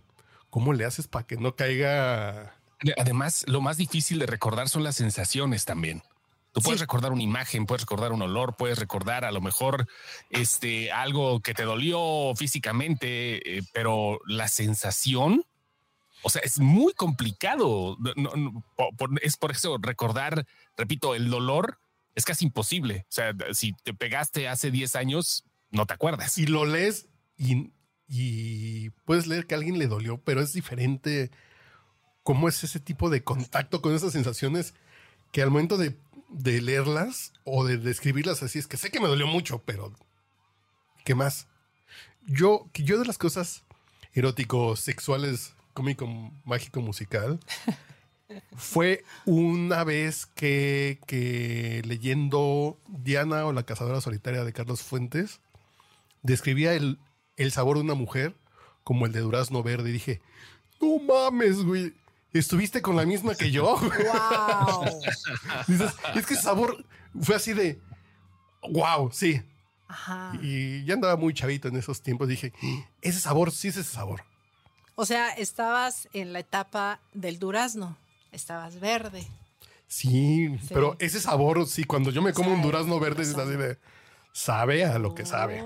[0.50, 2.59] cómo le haces para que no caiga...
[2.96, 6.02] Además, lo más difícil de recordar son las sensaciones también.
[6.52, 9.86] Tú puedes recordar una imagen, puedes recordar un olor, puedes recordar a lo mejor
[10.30, 15.44] este algo que te dolió físicamente, eh, pero la sensación,
[16.22, 17.96] o sea, es muy complicado.
[19.22, 20.44] es por eso recordar,
[20.76, 21.78] repito, el dolor
[22.16, 23.06] es casi imposible.
[23.08, 26.36] O sea, si te pegaste hace 10 años, no te acuerdas.
[26.36, 27.70] Y lo lees y,
[28.08, 31.30] y puedes leer que a alguien le dolió, pero es diferente
[32.22, 34.74] cómo es ese tipo de contacto con esas sensaciones
[35.32, 35.96] que al momento de
[36.30, 39.92] de leerlas o de describirlas así es que sé que me dolió mucho, pero
[41.04, 41.48] ¿qué más?
[42.26, 43.64] Yo, yo de las cosas
[44.12, 46.06] erótico, sexuales, cómico,
[46.44, 47.40] mágico, musical,
[48.56, 55.40] fue una vez que, que leyendo Diana o la cazadora solitaria de Carlos Fuentes,
[56.22, 56.98] describía el,
[57.36, 58.34] el sabor de una mujer
[58.84, 60.20] como el de durazno verde y dije,
[60.80, 61.92] no mames, güey.
[62.32, 63.76] Estuviste con la misma que yo.
[63.76, 64.84] Wow.
[65.66, 66.84] Dices, es que el sabor
[67.20, 67.80] fue así de
[68.68, 69.42] wow, sí.
[69.88, 70.32] Ajá.
[70.40, 72.28] Y ya andaba muy chavito en esos tiempos.
[72.28, 72.52] Dije,
[73.02, 74.22] ese sabor, sí es ese sabor.
[74.94, 77.96] O sea, estabas en la etapa del durazno.
[78.32, 79.26] Estabas verde.
[79.88, 83.76] Sí, pero ese sabor, sí, cuando yo me como un durazno verde, es así de
[84.32, 85.64] sabe a lo que sabe.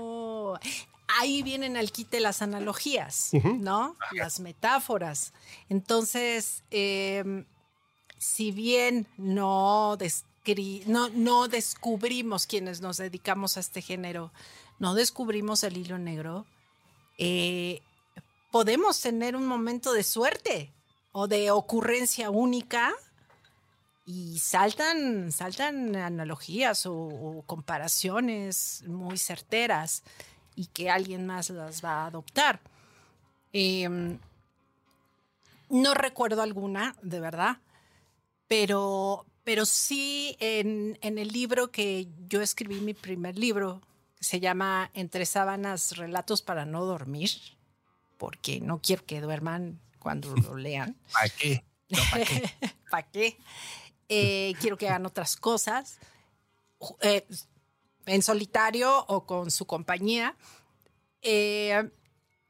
[1.17, 3.95] Ahí vienen al quite las analogías, ¿no?
[4.11, 5.33] Las metáforas.
[5.69, 7.45] Entonces, em,
[8.17, 9.97] si bien no,
[10.87, 14.31] no, no descubrimos quienes nos dedicamos a este género,
[14.79, 16.45] no descubrimos el hilo negro,
[17.17, 17.81] eh,
[18.51, 20.73] podemos tener un momento de suerte
[21.11, 22.93] o de ocurrencia única
[24.05, 30.03] y saltan, saltan analogías o comparaciones muy certeras
[30.55, 32.59] y que alguien más las va a adoptar.
[33.53, 34.19] Em,
[35.69, 37.57] no recuerdo alguna, de verdad,
[38.47, 43.81] pero, pero sí en, el libro que yo escribí, mi primer libro,
[44.19, 47.31] se llama Entre sábanas, relatos para no dormir,
[48.17, 50.95] porque no quiero que duerman cuando lo lean.
[51.11, 51.63] ¿Para qué?
[52.11, 52.53] ¿Para qué?
[52.89, 53.37] ¿Para qué?
[54.09, 55.99] Eh, quiero que hagan otras cosas.
[57.01, 57.25] Eh,
[58.05, 60.35] en solitario o con su compañía.
[61.21, 61.89] Eh,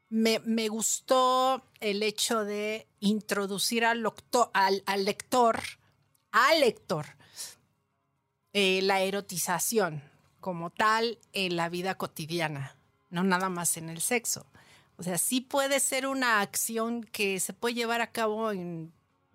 [0.08, 4.04] me, gustó el hecho de introducir al,
[4.52, 5.60] al, lector,
[6.30, 7.06] al lector,
[8.52, 10.02] eh, la erotización
[10.40, 12.76] como tal en la vida cotidiana,
[13.10, 14.46] no nada más en el sexo.
[14.96, 18.92] O sea, sí puede ser una acción que se puede llevar a cabo en,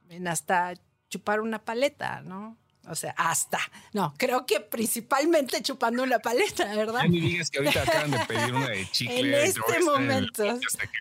[0.10, 0.74] en hasta
[1.10, 2.58] chupar una paleta, ¿no?
[2.90, 3.60] O sea, hasta.
[3.94, 7.02] No, creo que principalmente chupando una paleta, ¿verdad?
[7.04, 9.20] Ya ni digas que ahorita acaban de pedir una de chicle.
[9.20, 10.44] en este momento.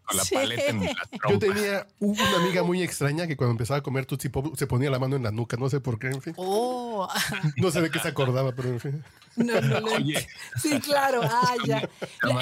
[0.04, 0.94] con la paleta en la
[1.30, 4.90] Yo tenía una amiga muy extraña que cuando empezaba a comer Tutsi Pop se ponía
[4.90, 6.34] la mano en la nuca, no sé por qué, en fin.
[6.36, 7.08] Oh.
[7.56, 9.04] No sé de qué se acordaba, pero en fin.
[9.36, 10.26] No, no, Oye.
[10.60, 11.20] Sí, claro.
[11.32, 11.88] Ah, ya.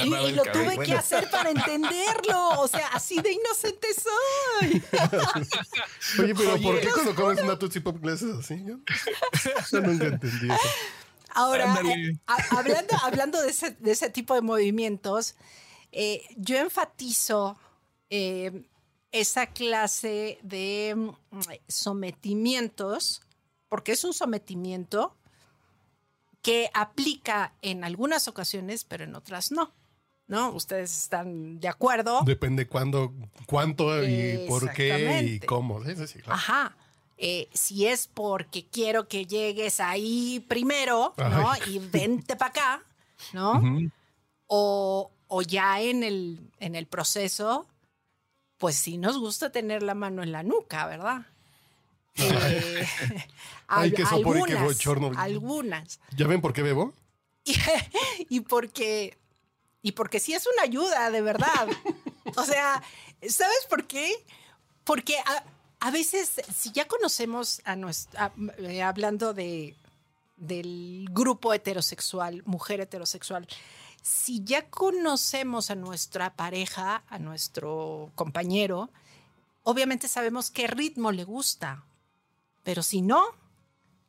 [0.04, 2.60] Y, lo tuve que hacer para entenderlo.
[2.60, 4.82] O sea, así de inocente soy.
[6.24, 8.64] Oye, pero ¿por qué cuando comes una Tutsi Pop le haces así?
[8.64, 8.78] Yo
[9.72, 10.68] nunca entendí eso.
[11.34, 12.18] Ahora, eh,
[12.50, 15.36] hablando, hablando de, ese, tipo de movimientos,
[15.92, 17.56] eh, yo enfatizo
[18.10, 18.64] eh,
[19.12, 23.22] esa clase de mm, sometimientos,
[23.68, 25.16] porque es un sometimiento
[26.42, 29.72] que aplica en algunas ocasiones, pero en otras no.
[30.26, 30.50] ¿No?
[30.50, 32.20] ¿Ustedes están de acuerdo?
[32.22, 33.14] Depende cuándo,
[33.46, 35.80] cuánto y por qué y cómo.
[36.26, 36.76] Ajá.
[37.20, 41.50] Eh, si es porque quiero que llegues ahí primero, ¿no?
[41.66, 42.82] Y vente para acá,
[43.32, 43.60] ¿no?
[44.46, 45.10] o,
[45.46, 47.66] ya en el, en el proceso,
[48.56, 51.26] pues sí nos gusta tener la mano en la nuca, ¿verdad?
[52.16, 52.86] Eh,
[53.66, 55.12] Ay, qué sopor y qué bochorno.
[55.16, 56.00] Algunas.
[56.16, 56.92] ¿Ya ven por qué bebo?
[58.28, 59.16] y porque
[59.82, 61.68] y porque sí es una ayuda, de verdad.
[62.36, 62.82] o sea,
[63.28, 64.12] ¿sabes por qué?
[64.84, 65.44] Porque a
[65.90, 69.76] veces, si ya conocemos a nuestra, eh, hablando de,
[70.36, 73.46] del grupo heterosexual, mujer heterosexual,
[74.02, 78.90] si ya conocemos a nuestra pareja, a nuestro compañero,
[79.62, 81.84] obviamente sabemos qué ritmo le gusta.
[82.64, 83.24] Pero si no,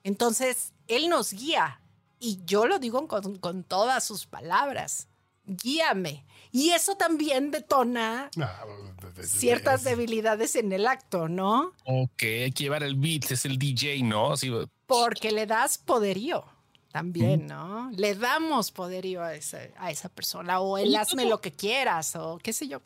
[0.04, 1.82] entonces él nos guía.
[2.20, 5.09] Y yo lo digo con todas sus palabras.
[5.50, 6.24] Guíame.
[6.52, 8.66] Y eso también detona ah,
[9.22, 11.74] ciertas debilidades en el acto, ¿no?
[11.84, 14.34] Ok, hay que llevar el beat, es el DJ, ¿no?
[14.88, 16.46] Porque le das poderío
[16.92, 17.92] también, ¿no?
[17.96, 22.40] Le damos poderío a esa, a esa persona o él hazme lo que quieras o
[22.42, 22.82] qué sé yo.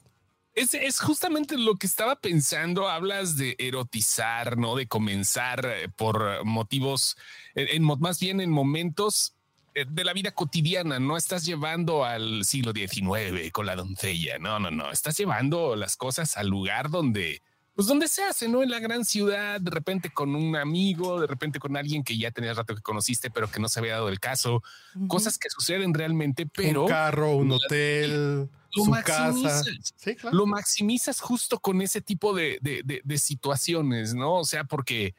[0.55, 2.87] Es, es justamente lo que estaba pensando.
[2.87, 7.17] Hablas de erotizar, no de comenzar eh, por motivos,
[7.55, 9.32] en, más bien en momentos
[9.73, 10.99] de la vida cotidiana.
[10.99, 14.37] No estás llevando al siglo XIX con la doncella.
[14.39, 14.91] No, no, no.
[14.91, 17.41] Estás llevando las cosas al lugar donde,
[17.75, 19.59] pues donde se hace, no en la gran ciudad.
[19.59, 23.31] De repente con un amigo, de repente con alguien que ya tenías rato que conociste,
[23.31, 24.61] pero que no se había dado el caso.
[25.07, 29.63] Cosas que suceden realmente, pero un carro, un hotel, lo su casa.
[29.95, 30.35] Sí, claro.
[30.37, 34.35] lo maximizas justo con ese tipo de, de- de- de situaciones, ¿no?
[34.39, 35.15] O sea, porque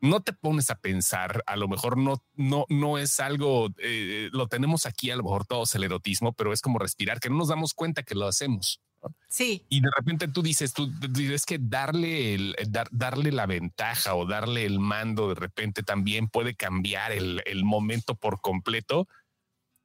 [0.00, 4.46] no te pones a pensar, a lo mejor no, no, no es algo, eh, lo
[4.48, 7.48] tenemos aquí, a lo mejor todos el erotismo, pero es como respirar, que no nos
[7.48, 8.80] damos cuenta que lo hacemos.
[9.02, 9.14] ¿no?
[9.28, 14.14] Sí, Y de repente tú dices, tú dices que darle, el, dar- darle la ventaja
[14.14, 19.08] o darle el mando de repente también puede cambiar el, el momento por completo.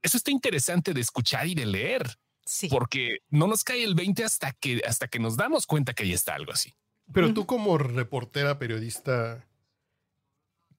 [0.02, 2.68] Eso está interesante de escuchar y de leer sí.
[2.70, 6.14] porque no nos cae el 20 hasta que, hasta que nos damos cuenta que ahí
[6.14, 6.74] está algo así.
[7.14, 9.46] Pero tú como reportera, periodista,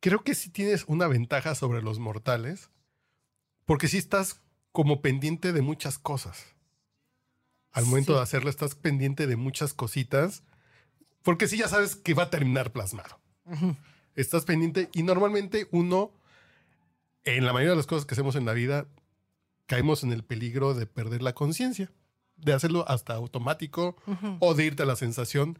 [0.00, 2.70] creo que sí tienes una ventaja sobre los mortales,
[3.64, 4.40] porque sí estás
[4.72, 6.54] como pendiente de muchas cosas.
[7.72, 8.16] Al momento Sí.
[8.16, 10.42] de hacerlo, estás pendiente de muchas cositas,
[11.22, 13.18] porque sí ya sabes que va a terminar plasmado.
[14.14, 16.10] Estás pendiente y normalmente uno,
[17.24, 18.86] en la mayoría de las cosas que hacemos en la vida,
[19.66, 21.90] caemos en el peligro de perder la conciencia,
[22.36, 23.96] de hacerlo hasta automático
[24.40, 25.58] o de irte a la sensación,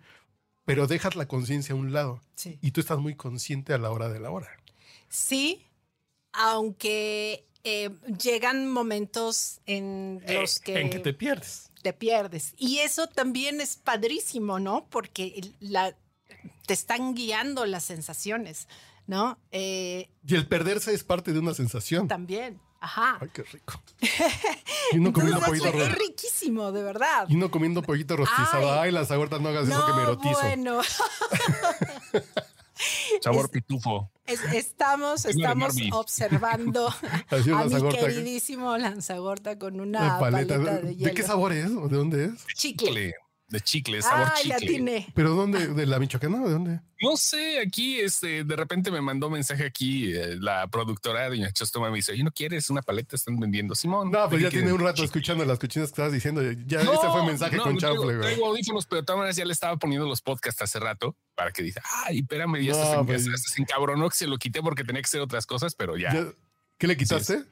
[0.66, 2.59] pero dejas la conciencia a un lado Sí.
[2.61, 4.48] y tú estás muy consciente a la hora de la hora.
[5.09, 5.64] Sí,
[6.33, 7.90] aunque eh,
[8.22, 11.70] llegan momentos en los que, Eh, En que te pierdes.
[11.83, 12.55] te pierdes.
[12.57, 14.87] Y eso también es padrísimo, ¿no?
[14.90, 15.96] Porque la,
[16.66, 18.68] te están guiando las sensaciones,
[19.07, 19.38] ¿no?
[19.50, 22.07] Eh, Y el perderse es parte de una sensación.
[22.09, 22.61] también.
[22.87, 23.18] Ajá.
[23.20, 23.75] Ay, qué rico.
[24.92, 27.27] Y uno comiendo pollito es ro- riquísimo, de verdad.
[27.29, 28.72] y uno comiendo pollito rostizado.
[28.75, 28.79] Ay.
[28.85, 30.40] Ay, las no hagas eso que me erotizo.
[30.40, 30.81] bueno.
[33.22, 34.11] Sabor Es- pitufo.
[34.27, 36.88] Es- estamos de estamos observando
[37.31, 40.55] a mi queridísimo lanzagorta con una, Una paleta.
[40.57, 41.14] paleta de ¿De, hielo.
[41.14, 41.70] qué sabor es?
[41.70, 42.46] ¿O ¿De dónde es?
[42.55, 43.14] Chicle.
[43.48, 45.06] De chicle, sabor Ay, la chicle.
[45.14, 45.68] ¿Pero dónde?
[45.68, 46.42] ¿De la Michoacana?
[46.44, 46.80] ¿De dónde?
[47.00, 51.88] No sé, aquí este, de repente me mandó mensaje aquí eh, la productora Doña Chostoma
[51.90, 53.14] me dice, oye, ¿no quieres una paleta?
[53.14, 53.76] Están vendiendo.
[53.76, 54.11] Simón.
[54.11, 56.42] No, pues ¿de ya tiene un rato escuchando las cochinas que estabas diciendo.
[56.66, 58.20] Ya No, ese fue mensaje no, con no chanfle, güey.
[58.20, 61.52] Traigo audífonos, pero de todas maneras ya le estaba poniendo los podcasts hace rato para
[61.52, 64.61] que dice, ay, espérame, ya No, estás, en, pues- estás encabronó que se lo quité
[64.61, 66.26] porque tenía que hacer otras cosas, pero ya, Ya-
[66.78, 67.44] ¿Qué le quitaste?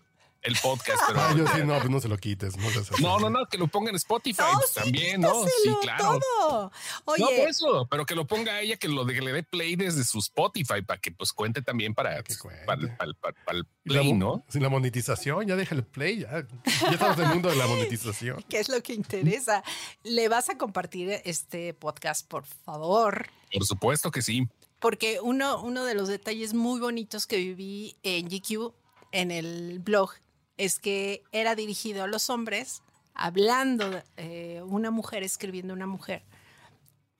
[0.44, 0.98] El podcast.
[1.08, 2.56] Pero, Ah, yo sí, no, pues no se lo quites.
[2.56, 5.42] No, no, no, no, que lo ponga en Spotify No, pues, sí, también, ¿no?
[5.44, 6.20] Sí, claro.
[6.38, 6.72] todo.
[7.06, 9.42] Oye, No, por eso, pero que lo ponga ella, que lo de que le dé
[9.42, 12.64] play desde su Spotify para que pues cuente también para, Que cuente.
[12.64, 14.44] para, el- para el- para- para el la play, ¿no?
[14.48, 16.20] Sin la monetización, ya déjale play.
[16.20, 16.46] Ya,
[16.82, 18.42] ya estamos en el mundo de la monetización.
[18.48, 19.62] ¿qué es lo que interesa?
[20.02, 23.28] ¿Le vas a compartir este podcast, por favor?
[23.52, 24.48] Por supuesto que sí.
[24.78, 28.72] Porque uno, uno de los detalles muy bonitos que viví en GQ,
[29.12, 30.10] en el blog,
[30.56, 32.82] es que era dirigido a los hombres,
[33.14, 36.22] hablando eh, una mujer escribiendo una mujer.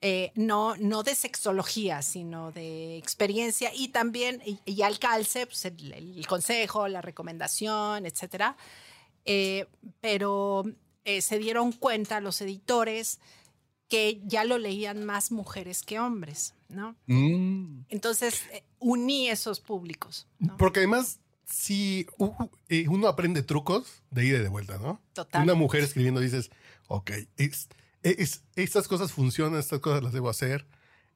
[0.07, 5.65] Eh, no, no de sexología, sino de experiencia y también, y, y al calce, pues,
[5.65, 8.57] el, el consejo, la recomendación, etcétera.
[9.25, 9.67] Eh,
[10.03, 10.65] pero
[11.05, 13.19] eh, se dieron cuenta los editores
[13.89, 16.97] que ya lo leían más mujeres que hombres, ¿no?
[17.07, 17.85] Mm.
[17.89, 18.43] Entonces,
[18.79, 20.27] uní esos públicos.
[20.39, 20.57] ¿no?
[20.59, 22.31] Porque además, si uh,
[22.69, 25.01] eh, uno aprende trucos de ida y de vuelta, ¿no?
[25.13, 25.43] Total.
[25.43, 26.51] Una mujer escribiendo dices,
[26.89, 27.69] ok, es,
[28.03, 30.67] es- estas cosas funcionan, estas cosas las debo hacer,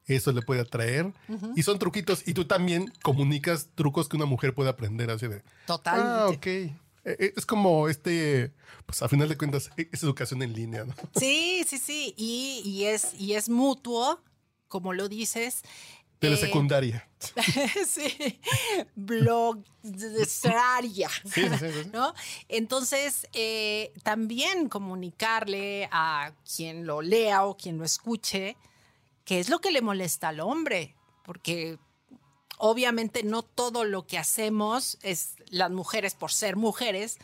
[0.05, 1.13] eso le puede atraer.
[1.55, 2.27] Y son truquitos.
[2.27, 6.11] Y tú también comunicas trucos que una mujer puede aprender así de, Totalmente.
[6.11, 6.47] ah, ok.
[6.47, 8.51] Eh, eh, Es como este,
[8.85, 10.93] pues a final de cuentas, e- es educación en línea, ¿no?
[11.15, 12.13] Sí, sí, sí.
[12.17, 14.19] Y, y es, y es mutuo,
[14.67, 15.61] como lo dices.
[16.21, 17.07] De la Eh, secundaria.
[17.87, 18.39] sí,
[18.95, 21.09] blogaria.
[21.09, 21.89] Sí, sí, sí.
[21.93, 22.13] ¿no?
[22.47, 28.57] Entonces, eh, también comunicarle a quien lo lea o quien lo escuche
[29.25, 31.77] qué es lo que le molesta al hombre, porque
[32.57, 37.17] obviamente no todo lo que hacemos es las mujeres por ser mujeres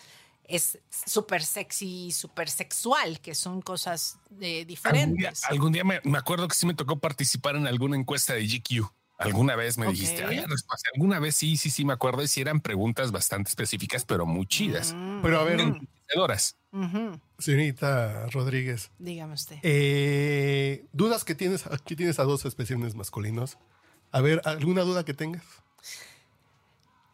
[0.47, 0.77] es
[1.07, 5.43] súper sexy, súper sexual, que son cosas eh, Algún día, diferentes.
[5.45, 8.87] algún día me, me acuerdo que sí me tocó participar en alguna encuesta de GQ.
[9.17, 10.23] Alguna vez me dijiste,
[10.93, 14.45] alguna vez sí, sí, sí, me acuerdo y sí eran preguntas bastante específicas, pero muy
[14.45, 14.95] chidas.
[14.95, 17.19] Mm, Pero a ver, ujú.
[17.39, 19.57] señorita Rodríguez, Dígame usted.
[19.63, 23.57] eh, dudas que tienes, aquí tienes a dos especímenes masculinos.
[24.11, 25.43] A ver, ¿alguna duda que tengas?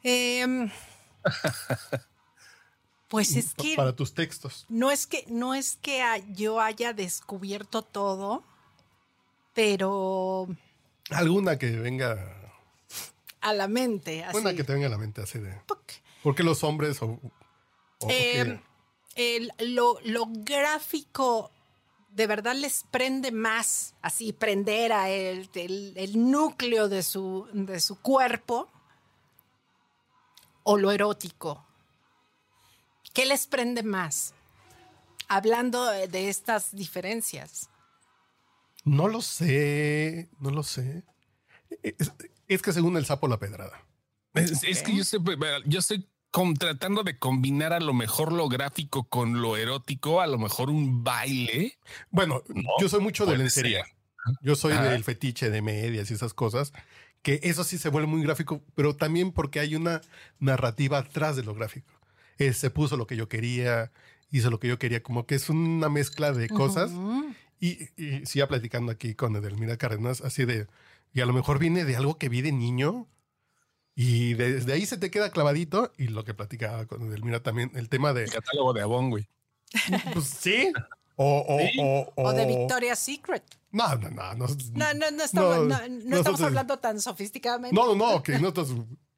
[0.04, 0.72] Em,
[3.10, 4.66] Pues es que para tus textos.
[4.70, 6.02] no es que no es que
[6.34, 8.44] yo haya descubierto todo,
[9.54, 10.48] pero
[11.12, 12.36] Alguna que venga,
[13.42, 14.38] a la mente, así.
[14.38, 15.56] una que te venga a la mente así de.
[16.24, 17.20] ¿Por qué los hombres o,
[18.00, 18.60] o Eh,
[19.16, 21.52] el- lo, lo gráfico
[22.10, 27.80] de verdad les prende más, así prender a el, el- el núcleo de su, de
[27.80, 28.70] su cuerpo
[30.64, 31.66] o lo erótico?
[33.14, 34.34] ¿Qué les prende más?
[35.28, 37.70] Hablando de estas diferencias.
[38.84, 41.04] No lo sé, no lo sé.
[41.84, 42.12] Es,
[42.48, 43.86] es que según el sapo la pedrada.
[44.34, 45.22] Es, es que yo estoy,
[45.66, 46.08] yo estoy
[46.58, 51.04] tratando de combinar a lo mejor lo gráfico con lo erótico, a lo mejor un
[51.04, 51.78] baile.
[52.10, 52.42] Bueno,
[52.80, 53.84] yo soy mucho de lencería.
[53.84, 53.96] ser.
[54.42, 56.74] Yo soy del fetiche de medias y esas cosas,
[57.22, 60.02] que eso sí se vuelve muy gráfico, pero también porque hay una
[60.40, 61.92] narrativa atrás de lo gráfico.
[62.38, 63.92] Eh, se puso lo que yo quería,
[64.32, 66.92] hizo lo que yo quería, como que es una mezcla de cosas.
[67.62, 70.68] Y, y siga platicando aquí con Edelmira Cárdenas, así de,
[71.14, 73.08] y a lo mejor viene de algo que vi de niño,
[73.96, 77.88] y desde ahí se te queda clavadito, y lo que platicaba con Edelmira también, el
[77.88, 79.30] tema de, El catálogo de Avon, güey.
[80.14, 80.74] pues sí,
[81.16, 81.78] o, o, Sí.
[81.80, 83.44] o, O de Victoria's Secret.
[83.72, 84.34] No, no, no.
[84.34, 87.76] No, No, no, no estamos, No, no, no estamos hablando tan sofisticadamente.
[87.76, 88.76] No, no, que nosotros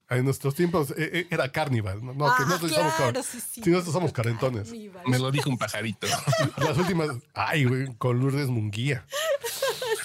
[0.09, 2.03] en nuestros tiempos eh, eh, era carnival.
[2.05, 3.61] No, No, que Ah, nosotros somos, claro, car- sí, sí.
[3.63, 4.69] sí, nosotros somos carentones.
[5.07, 6.07] Me lo dijo un pajarito.
[6.57, 9.05] Las últimas, ay, güey, con Lourdes Munguía.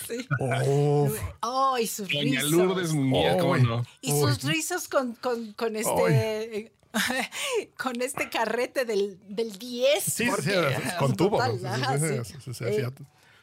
[0.08, 0.26] Sí.
[0.40, 1.06] Oh,
[1.42, 2.50] Oh, y sus Doña rizos.
[2.50, 3.84] Lourdes Munguía, ¿cómo no?
[4.00, 6.72] Y sus rizos con, con, con este.
[7.76, 10.02] con este carrete del, del 10.
[10.02, 11.44] sí, porque- sí, era con tubos.
[11.44, 11.68] Total, ¿no?
[11.86, 12.24] ajá, Sí, sí.
[12.24, 12.92] sí, sí, sí, Eh, hacía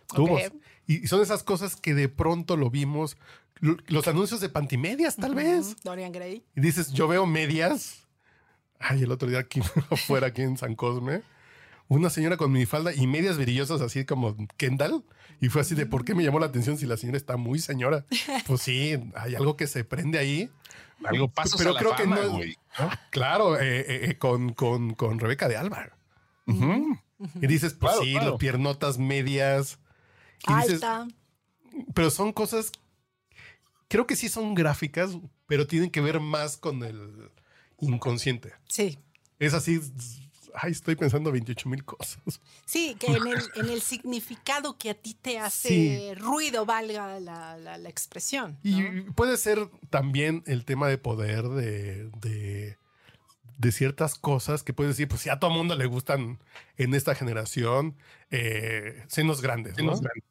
[0.08, 0.42] tubos.
[0.88, 3.18] Y son esas cosas que de pronto lo vimos.
[3.88, 5.76] Los anuncios de pantimedias, tal vez.
[5.84, 6.44] Dorian Gray.
[6.56, 8.08] Y dices, yo veo medias.
[8.80, 11.22] Ay, el otro día aquí afuera, aquí en San Cosme,
[11.88, 15.04] una señora con minifalda y medias brillosas así como Kendall.
[15.42, 17.60] Y fue así de, ¿por qué me llamó la atención si la señora está muy
[17.60, 18.06] señora?
[18.48, 20.50] Pues sí, hay algo que se prende ahí.
[21.04, 22.56] Algo pasos Pero a la creo que no- güey.
[23.12, 25.90] Claro, eh, eh, eh, con, con, con Rebeca de Alba.
[26.48, 28.30] Y dices, pues Claro, sí, claro.
[28.32, 29.80] las piernotas medias.
[30.48, 31.08] Y dices, Alta.
[31.94, 32.72] pero son cosas,
[33.96, 35.12] creo que sí son gráficas,
[35.48, 37.30] pero tienen que ver más con el
[37.80, 38.52] inconsciente.
[38.68, 39.00] Sí.
[39.40, 39.80] Es así,
[40.54, 42.20] ay, estoy pensando 28 mil cosas.
[42.66, 46.14] Sí, que en el, en el significado que a ti te hace Sí.
[46.16, 48.58] ruido, valga la, la- la expresión.
[48.64, 52.78] Y puede ser también el tema de poder de, de,
[53.58, 56.40] de ciertas cosas que puedes decir, pues sí, a todo mundo le gustan
[56.78, 57.96] en esta generación
[58.30, 59.78] eh, senos grandes, ¿no?
[59.78, 60.24] Senos grandes.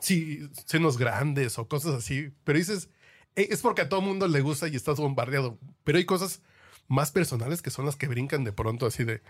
[0.00, 2.32] Sí, senos grandes o cosas así.
[2.44, 2.88] Pero dices,
[3.36, 5.58] eh, es porque a todo mundo le gusta y estás bombardeado.
[5.84, 6.42] Pero hay cosas
[6.88, 9.22] más personales que son las que brincan de pronto así de...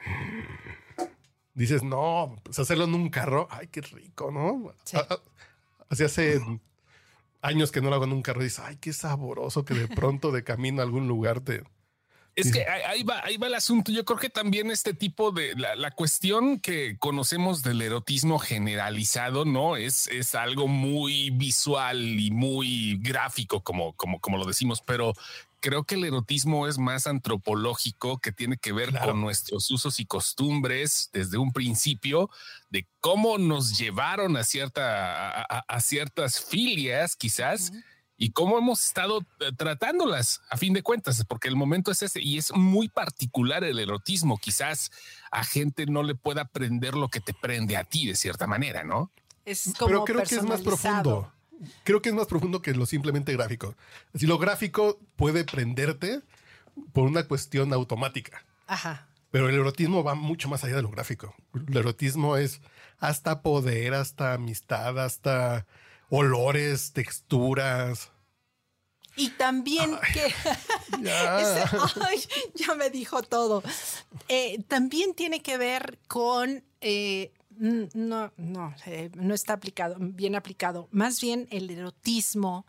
[1.52, 4.72] Dices, no, pues hacerlo en un carro, ay, qué rico, ¿no?
[4.84, 4.96] Sí.
[4.96, 5.18] Ah, ah,
[5.90, 6.40] Así hace
[7.42, 9.88] años que no lo hago en un carro y dices, ay, qué saboroso que de
[9.88, 11.64] pronto de camino a algún lugar te...
[12.36, 13.92] Es que ahí va, ahí va el asunto.
[13.92, 19.44] Yo creo que también este tipo de la, la cuestión que conocemos del erotismo generalizado,
[19.44, 25.12] no es, es algo muy visual y muy gráfico, como, como, como lo decimos, pero
[25.60, 29.08] creo que el erotismo es más antropológico, que tiene que ver Claro.
[29.12, 32.30] con nuestros usos y costumbres desde un principio,
[32.70, 37.72] de cómo nos llevaron a cierta, a, a- a ciertas filias, quizás
[38.22, 42.20] y cómo hemos estado eh, tratándolas a fin de cuentas, porque el momento es ese
[42.20, 44.36] y es muy particular el erotismo.
[44.36, 44.92] Quizás
[45.30, 48.84] a gente no le pueda prender lo que te prende a ti de cierta manera,
[48.84, 49.10] ¿no?
[49.46, 51.32] Es como Pero creo que es más profundo.
[51.82, 53.74] Creo que es más profundo que lo simplemente gráfico.
[54.14, 56.20] Si lo gráfico puede prenderte
[56.92, 58.44] por una cuestión automática.
[58.66, 59.08] Ajá.
[59.30, 61.34] Pero el erotismo va mucho más allá de lo gráfico.
[61.54, 62.60] El erotismo es
[62.98, 65.64] hasta poder, hasta amistad, hasta
[66.10, 68.10] olores, texturas.
[69.16, 70.32] Y también que
[71.02, 71.40] Ya.
[71.62, 71.76] Ese-
[72.08, 72.20] ay,
[72.54, 73.62] ya me dijo todo.
[74.28, 80.88] Eh, también tiene que ver con eh, no, no, eh, no está aplicado, bien aplicado.
[80.92, 82.66] Más bien el erotismo,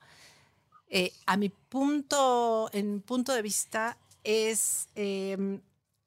[1.26, 5.38] a mi punto, en punto de vista, es eh,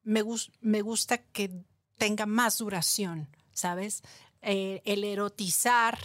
[0.02, 1.50] me, gus- me gusta que
[1.96, 4.02] tenga más duración, ¿sabes?
[4.42, 5.98] El erotizar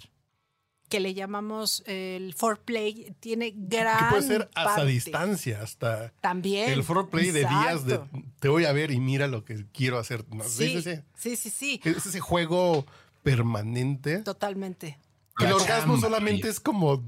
[0.90, 4.86] que le llamamos el foreplay tiene gran que puede ser hasta parte.
[4.92, 6.70] distancia, hasta También.
[6.72, 8.02] el foreplay de días de
[8.40, 10.26] te voy a ver y mira lo que quiero hacer.
[10.34, 11.82] No, Sí, sí, sí, sí, sí, sí, sí.
[11.84, 12.86] Es ese juego
[13.24, 14.20] permanente.
[14.24, 14.98] totalmente.
[15.38, 17.02] Que el orgasmo solamente es como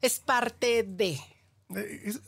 [0.00, 1.18] Es parte de.
[1.76, 2.20] Eh, Es,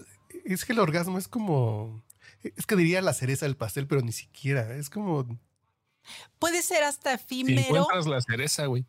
[0.44, 2.02] es que el orgasmo es como.
[2.42, 4.74] Es que diría la cereza del pastel, pero ni siquiera.
[4.76, 5.26] Es como.
[6.38, 8.84] Puede ser hasta Si efímero encuentras la cereza, güey.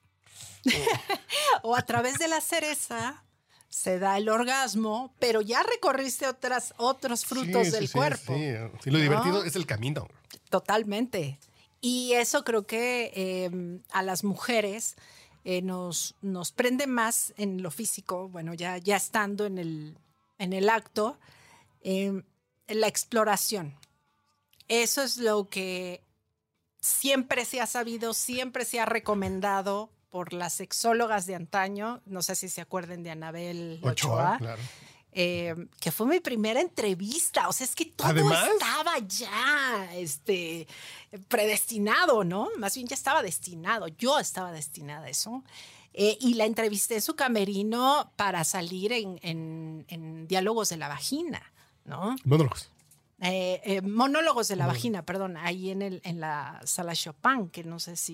[1.64, 3.24] o a través de la cereza
[3.70, 8.34] se da el orgasmo, pero ya recorriste otras, otros frutos Sí, del sí, cuerpo.
[8.34, 8.54] Sí,
[8.84, 10.08] Sí, lo divertido es el camino.
[10.50, 11.40] Totalmente.
[11.82, 14.96] Y eso creo que eh, a las mujeres
[15.44, 19.98] eh, nos, nos prende más en lo físico, bueno, ya, ya estando en el,
[20.40, 21.20] en el acto,
[21.82, 22.24] eh,
[22.68, 23.76] la exploración.
[24.68, 26.02] Eso es lo que
[26.82, 32.02] siempre se ha sabido, siempre se ha recomendado por las sexólogas de antaño.
[32.06, 34.62] No sé si se acuerden de Anabel Ochoa Ochoa, claro.
[35.12, 37.48] eh, que fue mi primera entrevista.
[37.50, 38.48] O sea, es que todo Además.
[38.54, 40.68] estaba ya este,
[41.28, 42.50] predestinado, ¿no?
[42.58, 43.88] Más bien ya estaba destinado.
[43.88, 45.44] Yo estaba destinada a eso.
[45.94, 50.88] Eh, y la entrevisté en su camerino para salir en, en- en Diálogos de la
[50.88, 51.42] Vagina,
[51.86, 52.16] ¿no?
[52.24, 52.70] Monólogos.
[53.20, 57.64] Eh, eh, monólogos de la vagina, perdón, ahí en, el, en la sala Chopin, que
[57.64, 58.14] no sé si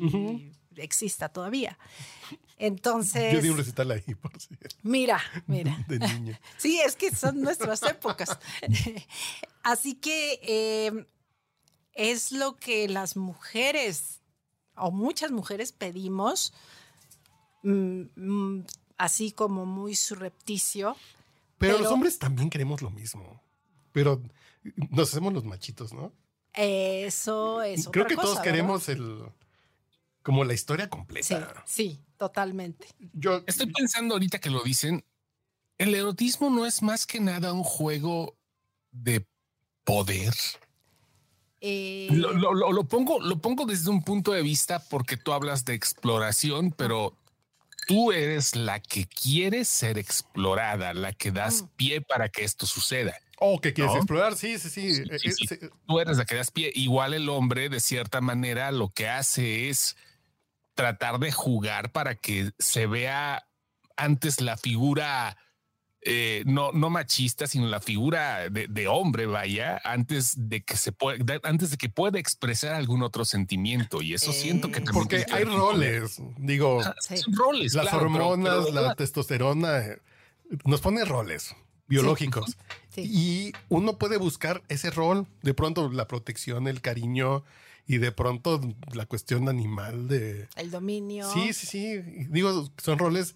[0.77, 1.77] exista todavía.
[2.57, 4.49] Entonces, Yo di un recital ahí, por si.
[4.83, 5.77] mira, mira.
[5.87, 6.37] De niño.
[6.57, 8.37] Sí, es que son nuestras épocas.
[9.63, 11.05] Así que eh,
[11.93, 14.21] es lo que las mujeres,
[14.75, 16.53] o muchas mujeres pedimos,
[17.63, 18.65] mm, mm,
[18.97, 20.95] así como muy surrepticio.
[21.57, 23.41] Pero, Pero- los hombres también queremos lo mismo.
[23.91, 24.21] Pero
[24.89, 26.11] nos hacemos los machitos, ¿no?
[26.53, 29.23] Eso es Creo otra que todos queremos el.
[30.23, 31.53] Como la historia completa.
[31.65, 32.87] Sí, sí, totalmente.
[33.13, 33.43] Yo.
[33.45, 35.03] Estoy pensando ahorita que lo dicen.
[35.77, 38.35] El erotismo no es más que nada un juego
[38.91, 39.25] de
[39.83, 40.33] poder.
[41.61, 45.31] Eh, Lo, lo- lo- lo pongo, lo pongo desde un punto de vista porque tú
[45.31, 47.17] hablas de exploración, pero
[47.87, 51.67] tú eres la que quiere ser explorada, la que das Mm.
[51.75, 53.15] pie para que esto suceda.
[53.39, 53.97] Oh, que quieres ¿No?
[53.99, 54.35] explorar.
[54.37, 54.93] Sí, sí, sí.
[54.95, 55.47] Sí, Eh, eh, sí.
[55.47, 55.55] sí.
[55.87, 56.71] Tú eres la que das pie.
[56.75, 59.95] Igual el hombre, de cierta manera, lo que hace es
[60.75, 63.45] tratar de jugar para que se vea
[63.95, 65.37] antes la figura
[66.05, 70.91] eh, no, no machista, sino la figura de, de hombre, vaya, antes de que se
[70.91, 74.01] pueda, antes de que pueda expresar algún otro sentimiento.
[74.01, 76.21] Y eso siento que también Porque hay roles.
[76.37, 77.17] Digo, Sí.
[77.17, 77.73] son roles.
[77.73, 79.81] las claro, hormonas, pero- la testosterona,
[80.65, 81.55] nos pone roles
[81.87, 82.57] biológicos.
[82.89, 83.01] Sí.
[83.05, 87.45] Y uno puede buscar ese rol, de pronto la protección, el cariño
[87.85, 88.61] y de pronto
[88.93, 90.47] la cuestión animal de...
[90.55, 91.31] el dominio.
[91.33, 92.01] Sí, sí, sí.
[92.29, 93.35] Digo, son roles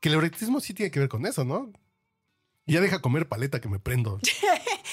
[0.00, 1.72] que el erotismo sí tiene que ver con eso, ¿no?
[2.66, 4.20] Ya deja comer paleta que me prendo.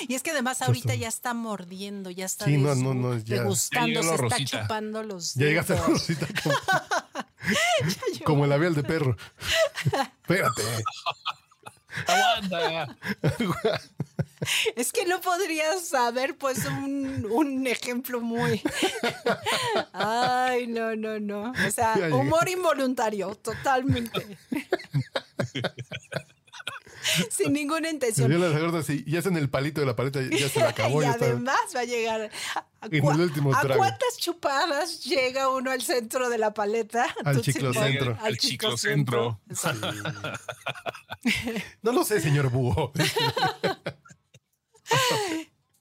[0.07, 3.41] Y es que además ahorita ya está mordiendo, ya está Sí, no, no, no, ya.
[3.41, 6.55] degustando, Ya se está chupando los Ya llegaste a rosita como,
[8.25, 9.15] como el labial de perro.
[9.85, 10.61] Espérate.
[12.07, 12.97] Aguanta.
[14.75, 18.61] Es que no podrías saber, pues, un, un ejemplo muy.
[19.93, 21.53] Ay, no, no, no.
[21.65, 24.37] O sea, humor involuntario, totalmente.
[27.29, 28.29] Sin ninguna intención.
[28.29, 31.03] dio las y ya en el palito de la paleta, ya se la acabó.
[31.03, 31.25] y está.
[31.25, 32.31] además va a llegar.
[32.83, 33.77] ¿A, En cua- el último ¿a trago.
[33.79, 37.07] cuántas chupadas llega uno al centro de la paleta?
[37.23, 38.15] Al chiclocentro.
[38.17, 39.39] pones- Al chiclocentro.
[41.81, 42.91] No lo sé, señor búho.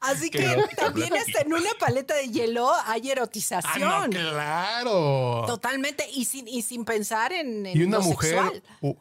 [0.00, 3.80] Así que también hasta en una paleta de hielo hay Ah, erotización.
[3.80, 5.44] no, claro.
[5.46, 6.08] Totalmente.
[6.10, 8.62] Y sin, y sin pensar en, en Y una lo mujer sexual.
[8.80, 8.96] o-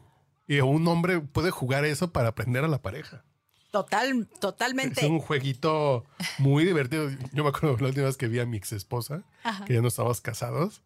[0.46, 3.24] y un hombre puede jugar eso para aprender a la pareja.
[3.72, 5.06] Total, Es totalmente.
[5.06, 6.04] un jueguito
[6.38, 7.10] muy divertido.
[7.32, 9.64] Yo me acuerdo la última vez que vi a mi ex esposa, Ajá.
[9.64, 10.82] que ya no estábamos casados,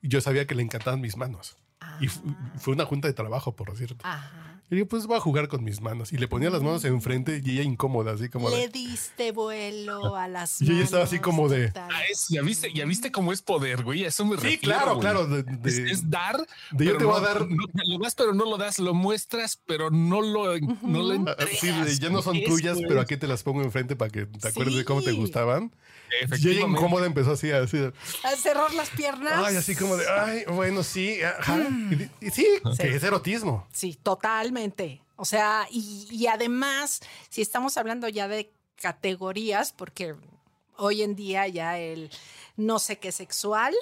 [0.00, 1.56] y yo sabía que le encantaban mis manos.
[2.00, 2.22] Y fu-
[2.58, 3.96] fue una junta de trabajo, por cierto.
[4.04, 4.51] Ajá.
[4.72, 6.14] Y dije, pues voy a jugar con mis manos.
[6.14, 8.68] Y le ponía las manos enfrente y ella incómoda, así como Le de...
[8.68, 11.70] diste vuelo a las Y ella estaba así manos, como de-.
[11.74, 14.04] Ah, es- ya viste, ya viste cómo es poder, güey.
[14.06, 14.62] A Eso me Sí, refiero.
[14.62, 15.00] claro, güey.
[15.02, 15.26] claro.
[15.26, 16.38] de- de- Es, es dar.
[16.70, 18.78] de yo te voy a dar- no- lo das, pero no lo das.
[18.78, 22.88] Lo muestras, pero no lo, no lo Sí, de, ya no son tuyas, güey.
[22.88, 25.16] pero aquí te las pongo enfrente para que te acuerdes de cómo te Sí.
[25.18, 25.70] gustaban.
[26.40, 27.78] Y ella incómoda empezó así, así.
[27.78, 27.92] de,
[28.24, 29.32] A cerrar las piernas.
[29.46, 31.58] Ay, así como de, ay, bueno, sí, ajá.
[31.90, 32.46] Y, y sí,
[32.78, 33.66] que es erotismo.
[33.72, 34.61] Sí, totalmente.
[35.16, 40.14] O sea, y, y además, si estamos hablando ya de categorías, porque
[40.76, 42.10] hoy en día ya el
[42.56, 43.74] no sé qué sexual,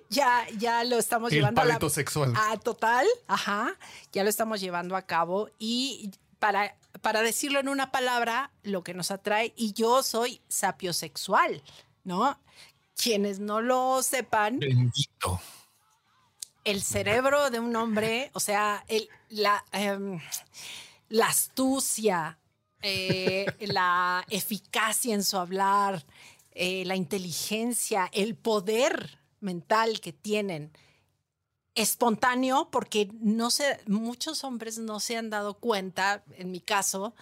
[0.10, 2.32] ya, ya lo estamos El llevando a la- sexual.
[2.36, 3.76] Ah, total, ajá.
[4.12, 5.48] Ya lo estamos llevando a cabo.
[5.58, 11.62] Y para, para decirlo en una palabra, lo que nos atrae, y yo soy sapiosexual,
[12.04, 12.38] ¿no?
[12.96, 15.40] Quienes no lo sepan, Bendito.
[16.64, 20.20] El cerebro de un hombre, o sea, em,
[21.08, 22.38] la astucia,
[22.82, 26.04] eh, la eficacia en su hablar,
[26.52, 30.72] eh, la inteligencia, el poder mental que tienen
[31.74, 37.14] espontáneo porque no sé, muchos hombres no se han dado cuenta, en mi caso,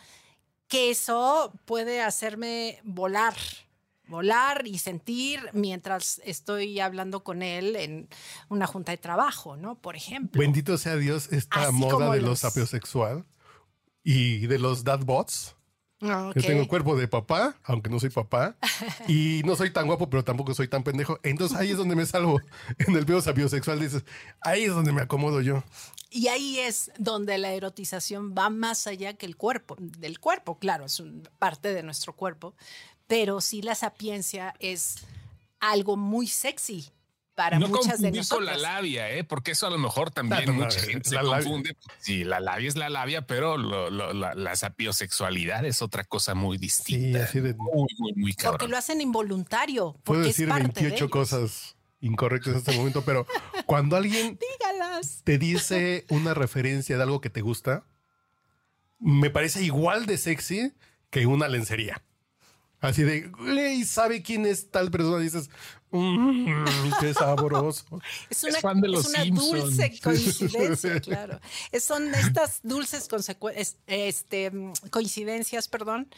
[0.68, 3.34] que eso puede hacerme volar,
[4.12, 8.08] volar y sentir mientras estoy hablando con él en
[8.48, 9.74] una junta de trabajo, ¿no?
[9.74, 10.38] Por ejemplo.
[10.38, 13.24] Bendito sea Dios esta Así moda de los- los sapiosexual
[14.04, 15.56] y de los dadbots.
[16.04, 16.36] Ah, ok.
[16.36, 18.56] Yo tengo cuerpo de papá, aunque no soy papá,
[19.06, 21.20] y no soy tan guapo, pero tampoco soy tan pendejo.
[21.22, 22.40] Entonces ahí es donde me salvo.
[22.78, 24.04] En el video sapiosexual dices,
[24.40, 25.62] ahí es donde me acomodo yo.
[26.10, 30.84] Y ahí es donde la erotización va más allá que el cuerpo, del cuerpo, claro,
[30.84, 32.54] es un- parte de nuestro cuerpo,
[33.12, 35.04] pero sí la sapiencia es
[35.60, 36.88] algo muy sexy
[37.34, 39.22] para no muchas de confundir con la labia, ¿eh?
[39.22, 41.76] porque eso a lo mejor también No, no, mucha no, gente se confunde.
[41.98, 46.34] Sí, la labia es la labia, pero lo- lo- la, la sapiosexualidad es otra cosa
[46.34, 47.24] muy Sí, distinta.
[47.24, 47.52] así de...
[47.52, 48.70] Muy, muy, muy Porque cabrón.
[48.70, 49.92] lo hacen involuntario.
[50.04, 51.10] Puedo porque decir es parte de 28 ellos.
[51.10, 53.26] cosas incorrectas en este momento, pero
[53.66, 55.20] cuando alguien Dígalas.
[55.24, 57.84] te dice una referencia de algo que te gusta,
[58.98, 60.72] me parece igual de sexy
[61.10, 62.02] que una lencería.
[62.82, 65.18] Así de, güey, ¿sabe quién es tal persona?
[65.18, 65.48] Dices,
[65.92, 66.64] "Mm,
[67.00, 68.00] qué sabroso.
[68.30, 69.60] Es una, fan de es los una Simpson.
[69.60, 71.40] dulce coincidencia, claro.
[71.70, 74.50] Es- son estas dulces consecu- es- este,
[74.90, 76.12] coincidencias, perdón,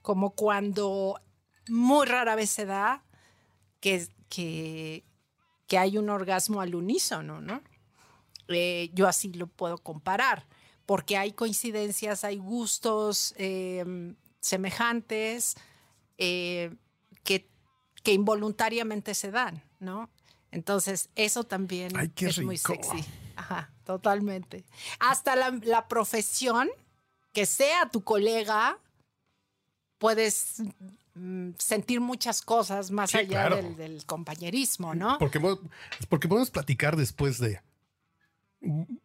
[0.00, 1.20] como cuando
[1.68, 3.02] muy rara vez se da
[3.80, 5.04] que, que,
[5.66, 7.62] que hay un orgasmo al unísono, ¿no?
[8.48, 10.46] Eh, yo así lo puedo comparar,
[10.86, 15.56] porque hay coincidencias, hay gustos eh, semejantes
[16.18, 16.74] eh,
[17.24, 17.48] que,
[18.02, 20.08] que involuntariamente se dan, ¿no?
[20.50, 23.04] Entonces, eso también Ay, es muy sexy.
[23.36, 24.64] Ajá, totalmente.
[24.98, 26.68] Hasta la, la profesión,
[27.32, 28.78] que sea tu colega,
[29.98, 30.62] puedes
[31.14, 33.56] mm, sentir muchas cosas más Sí, allá claro.
[33.56, 35.18] del, del compañerismo, ¿no?
[35.18, 35.40] Porque,
[36.08, 37.60] porque podemos platicar después de.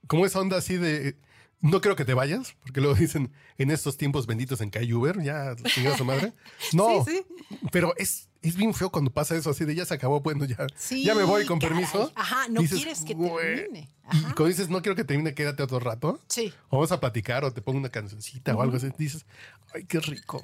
[0.07, 1.18] Como esa onda así de.
[1.62, 4.91] No creo que te vayas, porque luego dicen en estos tiempos benditos en que hay
[4.93, 6.34] Uber, ya chingada su madre.
[6.74, 7.24] No, Sí,
[7.72, 10.66] pero es, es bien feo cuando pasa eso así de ya se acabó, bueno, ya,
[10.76, 11.76] Sí, ya me voy con caray.
[11.76, 12.12] permiso.
[12.16, 13.89] Ajá, no Dices, quieres que termine.
[14.12, 16.20] Y cuando dices no quiero que termine, quédate otro rato.
[16.28, 16.51] Sí.
[16.70, 18.88] O vamos a platicar o te pongo una cancioncita o algo así.
[18.97, 19.26] Dices,
[19.74, 20.43] ay, qué rico.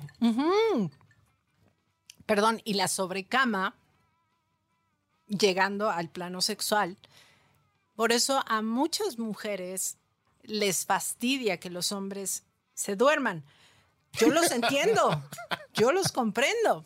[2.25, 3.75] Perdón, y la sobrecama,
[5.27, 6.97] llegando al plano sexual.
[7.95, 9.97] Por eso a muchas mujeres
[10.47, 12.43] les fastidia que los hombres
[12.73, 13.43] se duerman.
[14.13, 15.23] Yo los entiendo,
[15.75, 16.83] yo los comprendo,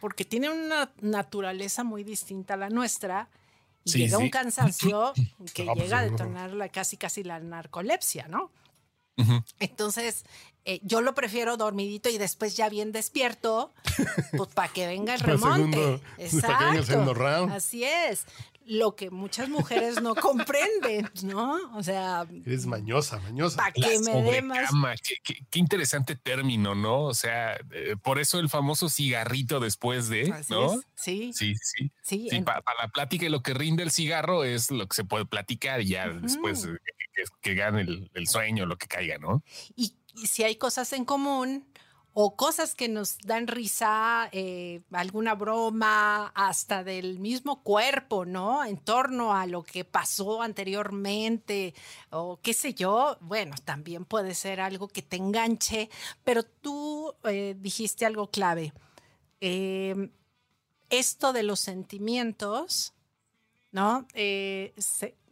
[0.00, 3.28] porque tienen una naturaleza muy distinta a la nuestra
[3.84, 4.24] y Sí, llega sí.
[4.24, 5.12] un cansancio
[5.54, 8.50] que No, pues, llega a detonar la, casi casi la narcolepsia, ¿no?
[9.60, 10.24] Entonces,
[10.66, 13.72] eh, yo lo prefiero dormidito y después ya bien despierto,
[14.36, 16.00] pues para que venga el remonte.
[16.28, 17.52] segundo- para que venga el segundo round.
[17.52, 18.24] Así es.
[18.68, 21.56] Lo que muchas mujeres no comprenden, ¿no?
[21.76, 23.56] O sea, Eres mañosa, mañosa.
[23.58, 25.00] para que me dé más.
[25.02, 27.02] qué, qué- qué interesante término, ¿no?
[27.04, 30.72] O sea, eh, por eso el famoso cigarrito después de, Así ¿no?
[30.74, 30.80] es.
[30.96, 31.90] Sí, Sí, sí.
[32.02, 32.28] sí.
[32.28, 35.04] Sí, en- para la plática y lo que rinde el cigarro es lo que se
[35.04, 38.86] puede platicar y ya después eh, que, que- que gane el, el sueño, lo que
[38.88, 39.42] caiga, ¿no?
[39.76, 41.66] y, y si hay cosas en común
[42.18, 48.64] o cosas que nos dan risa, eh, alguna broma, hasta del mismo cuerpo, ¿no?
[48.64, 51.74] En torno a lo que pasó anteriormente
[52.08, 55.90] o qué sé yo, bueno, también puede ser algo que te enganche,
[56.24, 58.72] pero tú eh, dijiste algo clave.
[59.42, 60.10] Eh,
[60.88, 62.94] esto de los sentimientos,
[63.72, 64.08] ¿no?
[64.14, 64.72] Eh,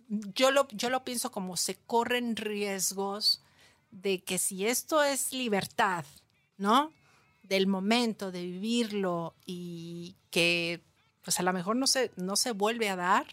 [0.09, 3.43] yo, lo, yo lo pienso como se corren riesgos
[3.91, 6.05] de que si esto es libertad,
[6.57, 6.93] ¿no?
[7.43, 10.81] Del momento de vivirlo y que
[11.23, 13.27] pues a lo mejor no se, no se vuelve a dar,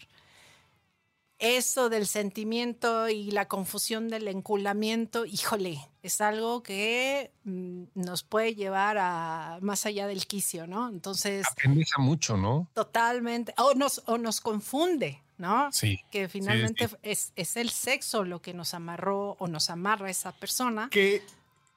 [1.42, 8.54] eso del sentimiento y la confusión del enculamiento, híjole, es algo que mm, nos puede
[8.54, 10.88] llevar a más allá del quicio, ¿no?
[10.88, 12.68] Entonces, Apendeja mucho, ¿no?
[12.74, 15.70] totalmente, o nos, o nos confunde, ¿no?
[15.72, 15.98] Sí.
[16.12, 16.96] Que finalmente sí.
[17.02, 20.88] Es, es el sexo lo que nos amarró o nos amarra a esa persona.
[20.92, 21.22] Que,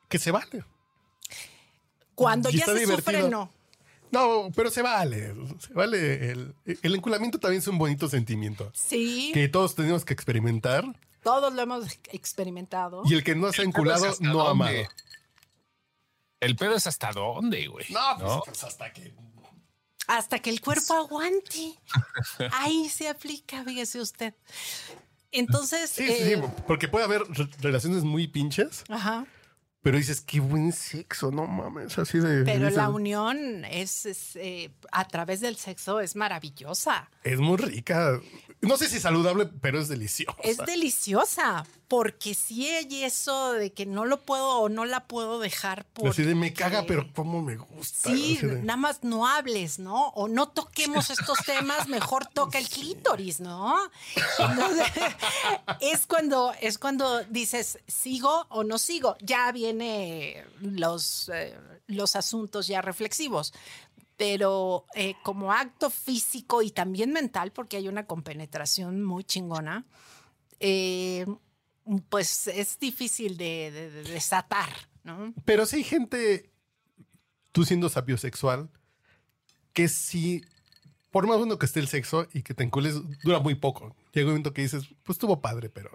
[0.07, 0.63] que se vale.
[2.15, 3.13] Cuando y ya está se divertido.
[3.21, 3.51] sufre, no.
[4.11, 5.33] No, pero se vale.
[5.59, 6.31] Se vale.
[6.31, 8.71] El, el enculamiento también es un bonito sentimiento.
[8.73, 10.85] Sí, Que todos tenemos que experimentar.
[11.23, 13.01] todos lo hemos experimentado.
[13.05, 14.77] Y el que no se ha es enculado, no ha amado.
[16.39, 17.85] El pedo es hasta dónde, güey.
[17.89, 18.41] No, pues, ¿no?
[18.45, 19.13] pues hasta que.
[20.07, 21.73] Hasta que el cuerpo aguante.
[22.51, 24.33] Ahí se aplica, fíjese usted.
[25.31, 29.25] Entonces, Sí, sí, eh, sí, porque puede haber re- relaciones muy pinches, ajá,
[29.85, 32.43] Pero dices, qué buen sexo, no mames, así de...
[32.43, 37.11] Pero dices, la unión es, es, eh, a través del sexo es maravillosa.
[37.23, 38.19] Es muy rica.
[38.61, 40.35] No sé si saludable, pero es deliciosa.
[40.43, 45.39] Es deliciosa, porque si hay eso de que no lo puedo o no la puedo
[45.39, 46.09] dejar por.
[46.09, 48.09] Así de me caga, pero cómo me gusta.
[48.09, 50.07] Sí, de- nada más no hables, ¿no?
[50.09, 53.77] O no toquemos estos temas, mejor toca el clítoris, ¿no?
[54.39, 54.87] Entonces,
[55.81, 59.15] es cuando es cuando dices sigo o no sigo.
[59.21, 61.55] Ya viene los eh,
[61.87, 63.53] los asuntos ya reflexivos.
[64.17, 69.83] Pero eh, como acto físico y también mental, porque hay una compenetración muy chingona,
[70.61, 71.25] eh,
[72.09, 74.69] pues es difícil de, de- de desatar,
[75.03, 75.33] ¿no?
[75.45, 76.51] Pero sí hay gente,
[77.51, 78.69] tú siendo sapiosexual,
[79.73, 80.41] que sí,
[81.11, 83.95] por más bueno que esté el sexo y que te encules, dura muy poco.
[84.13, 85.91] Llega un momento que dices, pues estuvo padre, pero...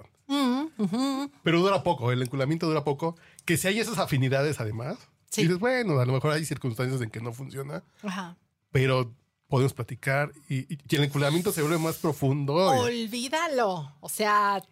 [1.42, 3.16] Pero dura poco, el enculamiento dura poco.
[3.44, 4.96] Que si hay esas afinidades además,
[5.30, 5.42] Sí.
[5.42, 8.36] dices, bueno, a lo mejor hay circunstancias en que no funciona, Ajá.
[8.72, 9.14] pero
[9.48, 12.54] podemos platicar y, y el enculamiento se vuelve más profundo.
[12.54, 13.94] Olvídalo.
[14.00, 14.62] O sea,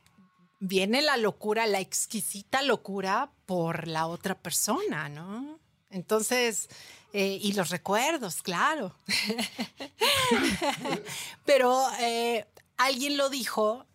[0.58, 5.58] viene la locura, la exquisita locura por la otra persona, ¿no?
[5.90, 6.68] Entonces,
[7.12, 8.94] eh, y los recuerdos, claro.
[11.44, 12.46] Pero eh,
[12.76, 13.86] alguien lo dijo,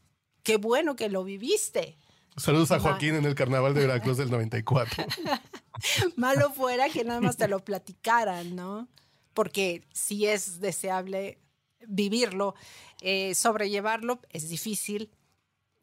[0.42, 1.98] qué bueno que lo viviste.
[2.36, 2.80] Saludos a.
[2.80, 5.06] Joaquín en el carnaval de Veracruz del 94.
[6.16, 8.88] Malo fuera que nada más te lo platicaran, ¿no?
[9.36, 11.44] Porque sí es deseable
[11.88, 12.56] vivirlo,
[13.02, 15.12] eh, sobrellevarlo es difícil,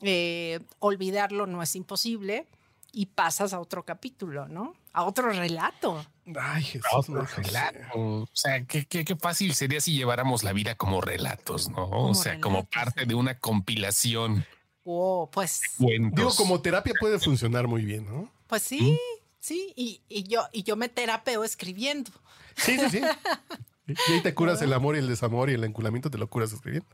[0.03, 2.46] eh, olvidarlo no es imposible
[2.92, 4.74] y pasas a otro capítulo, ¿no?
[4.92, 6.05] A otro relato.
[6.40, 6.88] Ay, Jesús.
[6.92, 7.78] Otro relato.
[7.94, 11.88] O sea, qué, qué- qué fácil sería si lleváramos la vida como relatos, ¿no?
[11.88, 13.07] Como o sea, como parte sí.
[13.09, 14.44] de una compilación
[14.82, 15.61] Oh, pues.
[15.78, 18.32] Digo, como terapia puede funcionar muy bien, ¿no?
[18.48, 18.98] pues sí,
[19.38, 22.11] sí, y, y yo, y yo me terapeo escribiendo.
[22.57, 23.01] Sí, sí, sí.
[24.09, 26.53] Y ahí te curas el amor y el desamor y el enculamiento te lo curas
[26.53, 26.88] escribiendo.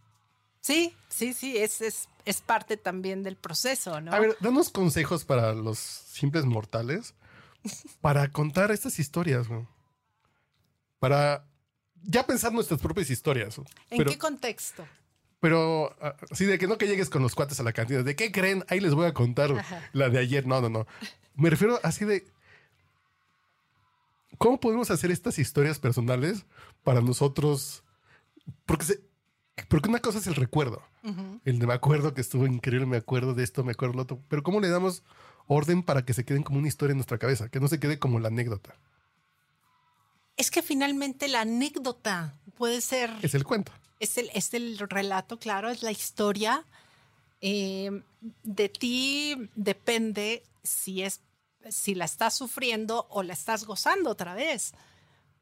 [0.66, 4.12] Sí, sí, sí, es, es, es parte también del proceso, ¿no?
[4.12, 7.14] A ver, danos consejos para los simples mortales
[8.00, 9.68] para contar estas historias, ¿no?
[10.98, 11.46] Para
[12.02, 13.56] ya pensar nuestras propias historias.
[13.58, 13.64] ¿no?
[13.90, 14.84] ¿En pero, qué contexto?
[15.38, 18.02] pero ah, así de que no que llegues con los cuates a la cantina.
[18.02, 18.64] ¿De qué creen?
[18.66, 19.88] Ahí les voy a contar Ajá.
[19.92, 20.48] la de ayer.
[20.48, 20.88] No, no, no.
[21.36, 22.26] Me refiero así de
[24.38, 26.44] ¿Cómo podemos hacer estas historias personales
[26.82, 27.84] para nosotros?
[28.64, 29.00] Porque, se-
[29.68, 30.82] porque una cosa es el recuerdo.
[31.02, 31.40] Ujú.
[31.44, 34.02] El de me acuerdo que estuvo increíble, me acuerdo de esto, me acuerdo de lo
[34.02, 34.20] otro.
[34.28, 35.02] Pero ¿cómo le damos
[35.46, 37.48] orden para que se queden como una historia en nuestra cabeza?
[37.48, 38.74] Que no se quede como la anécdota.
[40.36, 43.72] Es que finalmente la anécdota puede ser, Es el cuento.
[44.00, 46.64] es el, es el relato, claro, es la historia.
[47.40, 48.02] Eh,
[48.42, 51.20] de ti depende si es
[51.68, 54.72] si la estás sufriendo o la estás gozando otra vez,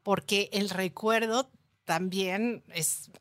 [0.01, 1.51] porque el recuerdo
[1.83, 3.11] también es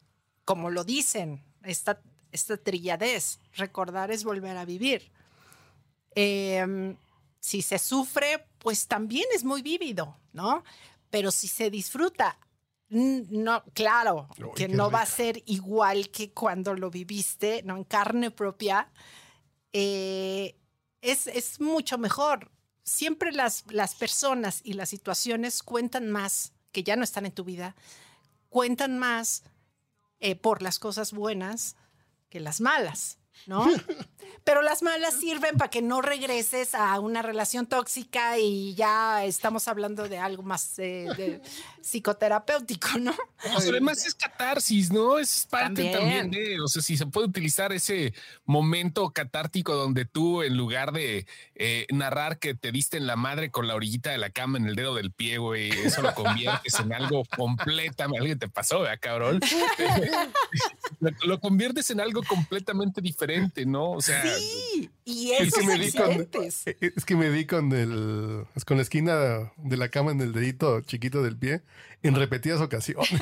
[0.44, 2.00] como lo dicen, esta,
[2.32, 5.10] esta trilladez, recordar es volver a vivir.
[6.14, 6.96] Eh,
[7.44, 10.64] si se sufre, pues también es muy vívido, ¿no?
[11.10, 12.38] Pero si se disfruta,
[12.88, 17.76] no, claro, que no va a ser igual que cuando lo viviste, ¿no?
[17.76, 18.90] En carne propia,
[19.74, 20.56] eh,
[21.02, 22.50] es, es mucho mejor.
[22.82, 27.44] Siempre las, las personas y las situaciones cuentan más, que ya no están en tu
[27.44, 27.76] vida,
[28.48, 29.42] cuentan más
[30.24, 31.76] eh, por las cosas buenas
[32.30, 33.66] que las malas, ¿no?
[34.44, 39.68] Pero las malas sirven para que no regreses a una relación tóxica y ya estamos
[39.68, 41.40] hablando de algo más eh, de
[41.82, 43.14] psicoterapéutico, ¿no?
[43.42, 45.18] Pues además es catarsis, ¿no?
[45.18, 45.92] Es parte También.
[45.92, 46.30] también.
[46.30, 48.14] de, o sea, si se puede utilizar ese
[48.44, 53.50] momento catártico donde tú, en lugar de eh, narrar que te diste en la madre
[53.50, 56.78] con la orillita de la cama en el dedo del pie, güey, eso lo conviertes
[56.80, 59.40] en algo completamente, alguien te pasó, ¿verdad, cabrón?
[61.00, 63.92] lo, lo conviertes en algo completamente diferente, ¿no?
[63.92, 66.62] O sea, Sí, y Es esos que, di con, accidentes.
[66.80, 70.32] es que me di con el es con la esquina de la cama en el
[70.32, 71.62] dedito chiquito del pie
[72.02, 73.08] en repetidas ocasiones.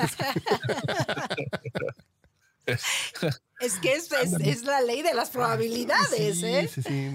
[3.60, 6.68] Es que es, es- es la ley de las probabilidades, sí, ¿eh?
[6.72, 7.10] Sí, sí.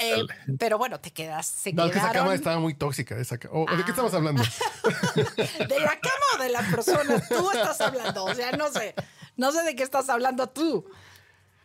[0.00, 0.24] Eh,
[0.58, 3.16] Pero bueno, te quedas, se No, que esa cama quedaron estaba muy tóxica.
[3.18, 3.84] Esa ca- ¿De qué Ah.
[3.88, 4.42] estamos hablando?
[4.84, 7.20] de la cama o de la persona.
[7.28, 8.94] Tú estás hablando, o sea, no sé,
[9.36, 10.86] no sé de qué estás hablando tú.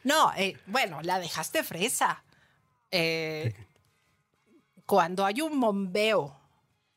[0.06, 2.24] No, eh, bueno, la dejaste fresa.
[2.91, 3.53] Eh,
[4.86, 6.39] cuando hay un bombeo,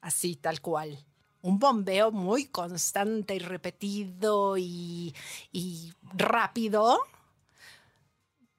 [0.03, 1.05] así tal cual,
[1.41, 5.15] un bombeo muy constante y repetido y,
[5.53, 7.01] y rápido,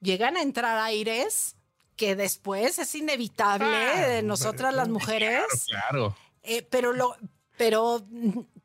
[0.00, 1.54] llegan a entrar aires
[1.94, 7.14] que después es inevitable Ah, de nosotras las mujeres, Claro, eh, pero lo,
[7.56, 8.04] pero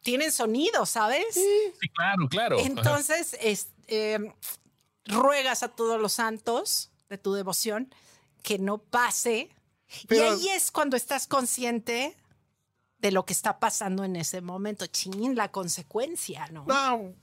[0.01, 1.25] tienen sonido, ¿sabes?
[1.31, 2.57] sí, claro, claro.
[2.57, 4.33] Entonces, es, eh,
[5.06, 7.93] ruegas a todos los santos de tu devoción
[8.43, 9.49] que no pase.
[10.08, 12.16] Pero- y ahí es cuando estás consciente
[12.99, 14.86] de lo que está pasando en ese momento.
[14.88, 16.66] Chin, la consecuencia, ¿no?
[16.68, 17.14] No,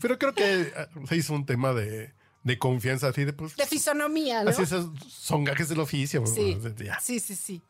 [0.00, 0.72] pero creo que eh,
[1.08, 2.14] se hizo un tema de,
[2.44, 3.56] de confianza así de pues.
[3.56, 4.50] De fisonomía, ¿no?
[4.50, 6.24] Así esos son gajes del oficio.
[6.26, 7.62] Sí, Ya, sí, sí, sí.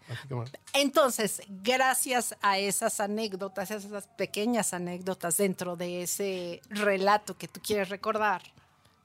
[0.72, 7.88] Entonces, gracias a esas anécdotas, esas pequeñas anécdotas dentro de ese relato que tú quieres
[7.88, 8.42] recordar,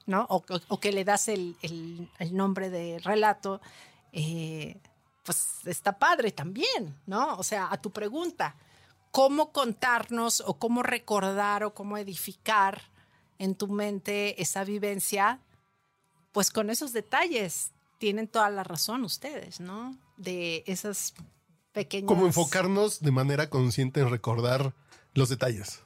[0.06, 0.26] ¿no?
[0.28, 3.60] O, o- que le das el, el- el nombre de relato,
[4.12, 4.80] eh,
[5.24, 7.36] pues está padre también, ¿no?
[7.36, 8.56] O sea, a tu pregunta,
[9.10, 12.82] ¿cómo contarnos o cómo recordar o cómo edificar
[13.38, 15.40] en tu mente esa vivencia?
[16.32, 19.96] Pues con esos detalles tienen toda la razón ustedes, ¿no?
[20.16, 21.12] De esas
[21.72, 22.08] pequeñas...
[22.08, 24.72] Como enfocarnos de manera consciente en recordar
[25.14, 25.82] los detalles.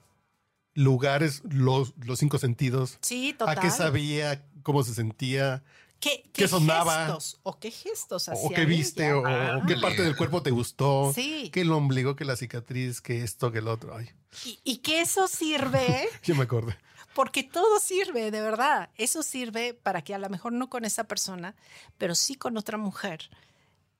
[0.74, 2.98] Lugares, los, los cinco sentidos.
[3.00, 3.56] Sí, total.
[3.58, 5.62] A qué sabía, cómo se sentía,
[6.00, 7.06] ¿Qué, qué sonaba?
[7.06, 7.38] gestos?
[7.44, 9.16] ¿O qué gestos o hacía qué viste, ella?
[9.16, 11.12] o, o qué parte del cuerpo te gustó.
[11.14, 11.48] Sí.
[11.50, 13.96] Que el ombligo, que la cicatriz, que esto, que el otro.
[13.96, 14.10] Ay,
[14.44, 16.76] Y, y que eso sirve, yo me acordé.
[17.14, 18.90] porque todo sirve, de verdad.
[18.96, 21.54] Eso sirve para que a lo mejor no con esa persona,
[21.96, 23.30] pero sí con otra mujer.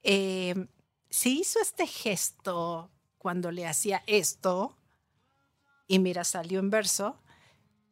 [0.03, 0.67] Eh,
[1.09, 4.77] si hizo este gesto cuando le hacía esto,
[5.87, 7.19] y mira, salió en verso,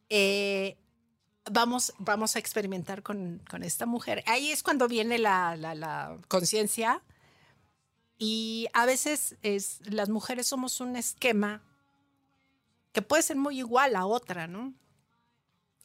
[0.09, 0.77] eh,
[1.51, 4.23] vamos, vamos a experimentar con, con esta mujer.
[4.27, 7.03] Ahí es cuando viene la, la- conciencia.
[8.19, 11.61] Y a veces es, las mujeres somos un esquema
[12.93, 14.75] que puede ser muy igual a otra, ¿no?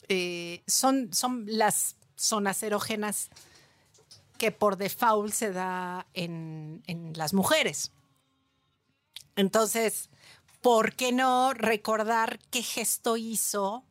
[0.08, 3.30] Eh, son, son las zonas erógenas
[4.38, 7.90] que por default se da en, en las mujeres.
[9.36, 10.08] Entonces,
[10.60, 13.84] ¿por qué no recordar qué gesto hizo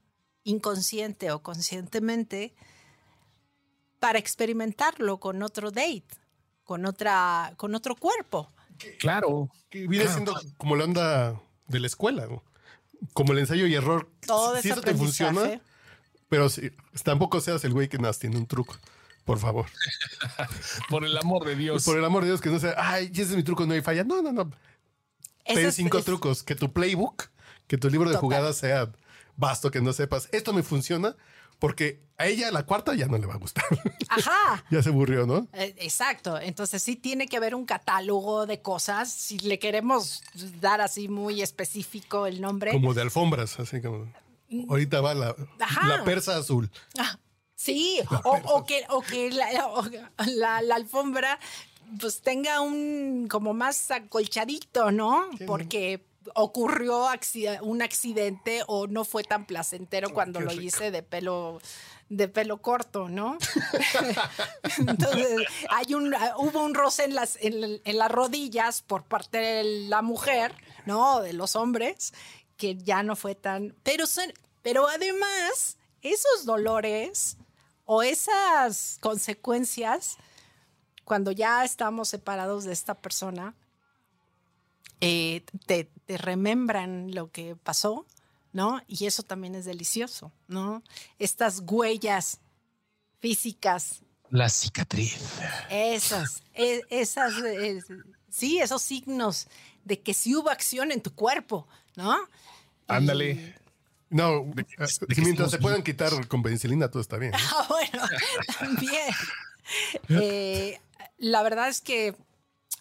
[0.44, 2.56] inconsciente o conscientemente
[4.00, 6.06] para experimentarlo con otro date,
[6.64, 8.52] con, otra, con otro cuerpo?
[9.00, 9.50] Claro.
[9.70, 12.44] Que viene siendo como la onda de la escuela, ¿no?
[13.14, 14.10] Como el ensayo y error.
[14.26, 15.62] Todo si eso te funciona,
[16.30, 16.72] pero si,
[17.04, 18.76] tampoco seas el güey que nas tiene un truco.
[19.26, 19.66] Por favor.
[20.90, 21.84] Por el amor de Dios.
[21.84, 23.82] Por el amor de Dios, que no sea, ay, ese es mi truco, no hay
[23.82, 24.06] falla.
[24.06, 24.50] No, no, no.
[25.56, 26.44] Ten cinco es- trucos.
[26.44, 27.30] Que tu playbook,
[27.68, 28.22] que tu libro de Total.
[28.22, 28.92] jugadas sea
[29.36, 30.30] vasto, que no sepas.
[30.32, 31.16] Esto me funciona
[31.60, 33.64] porque a ella la cuarta ya no le va a gustar.
[34.10, 34.64] Ajá.
[34.70, 35.48] ya se aburrió, ¿no?
[35.54, 40.22] Eh, Exacto, entonces sí tiene que haber un catálogo de cosas, si le queremos
[40.60, 42.72] dar así muy específico el nombre.
[42.72, 44.12] Como de alfombras, así como.
[44.70, 45.36] Ahorita va la,
[45.88, 46.70] la persa azul.
[46.98, 47.20] Ah,
[47.56, 49.84] sí, o, o que, o que la, o
[50.28, 51.38] la- la alfombra
[52.00, 55.30] pues tenga un como más acolchadito, ¿no?
[55.46, 56.04] Porque
[56.36, 57.08] ocurrió
[57.62, 60.64] un accidente o no fue tan placentero cuando qué lo rico.
[60.64, 61.60] hice de pelo
[62.10, 63.38] de pelo corto, ¿no?
[64.78, 69.64] Entonces, hay un, hubo un roce en las, en, en las rodillas por parte de
[69.90, 71.20] la mujer, ¿no?
[71.20, 72.14] De los hombres,
[72.56, 73.76] que ya no fue tan.
[73.84, 74.06] Pero,
[74.62, 77.38] pero además, esos dolores
[77.86, 80.18] o esas consecuencias,
[81.08, 83.56] cuando ya estamos separados de esta persona,
[85.00, 88.06] eh, te, te remembran lo que pasó,
[88.52, 88.82] ¿no?
[88.90, 90.84] Y eso también es delicioso, ¿no?
[91.18, 92.42] Estas huellas
[93.22, 95.18] físicas, La cicatriz.
[95.70, 97.80] esas, e- esas, eh,
[98.30, 99.48] sí, esos signos
[99.86, 102.18] de que sí hubo acción en tu cuerpo, ¿no?
[102.88, 103.56] Ándale.
[104.10, 107.32] No, de eh, que si estamos mientras se puedan quitar con penicilina, todo está bien.
[107.32, 107.38] ¿no?
[107.56, 108.04] Ah, bueno,
[108.60, 109.14] también.
[110.10, 110.80] Eh,
[111.18, 112.16] la verdad es que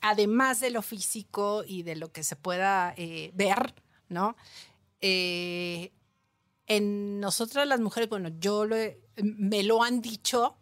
[0.01, 3.75] además de lo físico y de lo que se pueda eh, ver,
[4.09, 4.37] ¿no?
[5.01, 5.93] Eh,
[6.67, 10.57] en nosotras las mujeres, bueno, yo lo he- me lo han dicho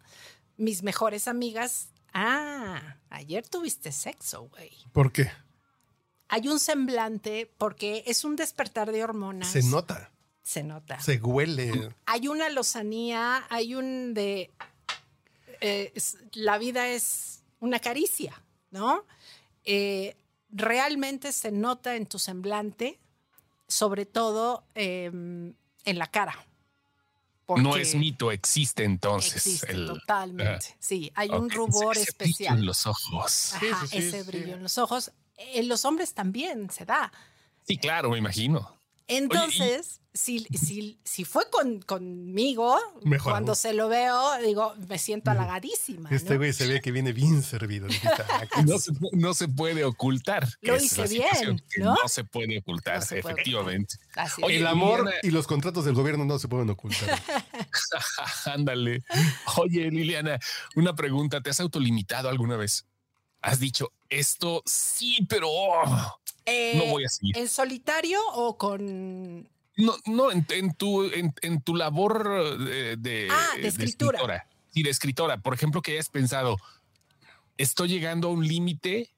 [0.57, 1.89] mis mejores amigas.
[2.13, 4.71] Ah, ayer tuviste sexo, güey.
[4.93, 5.31] ¿Por qué?
[6.29, 9.49] Hay un semblante porque es un despertar de hormonas.
[9.51, 10.13] Se nota,
[10.43, 11.91] Se nota se huele.
[12.07, 14.51] hay una lozanía, hay un de...
[15.61, 15.93] eh,
[16.33, 18.41] la vida es una caricia,
[18.71, 19.05] ¿no?
[19.65, 20.17] Eh,
[20.51, 22.99] realmente se nota en tu semblante,
[23.67, 26.47] sobre todo eh, en la cara.
[27.57, 29.35] No es mito, existe entonces.
[29.37, 30.67] Existe el- totalmente.
[30.71, 32.59] Ah, sí, hay un rubor Ese brillo especial.
[32.59, 33.53] en los ojos.
[33.55, 34.27] Ajá, Sí, sí, sí, ese sí.
[34.31, 35.13] brillo en los ojos.
[35.37, 37.13] En los hombres también se da.
[37.67, 38.75] Sí, claro, me imagino.
[39.07, 43.33] Entonces, si, si, si fue con, conmigo, Mejor.
[43.33, 46.09] cuando se lo veo, digo, me siento halagadísima.
[46.11, 46.39] Este ¿no?
[46.39, 47.89] güey se ve que viene bien servido.
[48.31, 50.49] Ah, No se, no se puede ocultar.
[50.63, 51.97] que Lo es hice la situación bien, ¿no?
[52.03, 53.97] No se puede ocultar, No se puede efectivamente.
[54.43, 57.21] Oye, el amor Liliana- y los contratos del gobierno no se pueden ocultar.
[58.47, 59.03] Ándale.
[59.57, 60.39] Oye, Liliana,
[60.77, 61.41] una pregunta.
[61.43, 62.87] ¿Te has autolimitado alguna vez?
[63.45, 67.37] Has dicho esto sí, pero oh, Eh, no voy a seguir.
[67.39, 69.43] ¿En solitario o con
[69.77, 74.47] No, no, en, en tu, en, en tu labor eh, de, Ah, de escritura.
[74.73, 75.39] Sí, de escritora.
[75.39, 76.57] Por ejemplo, que hayas pensado,
[77.57, 79.11] estoy llegando a un límite.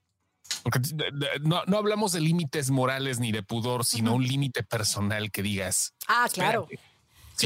[0.62, 4.62] Porque de- de- no, no hablamos de límites morales ni de pudor, sino un límite
[4.62, 5.92] personal que digas.
[6.06, 6.68] Ah, claro.
[6.70, 6.76] ¿Sí?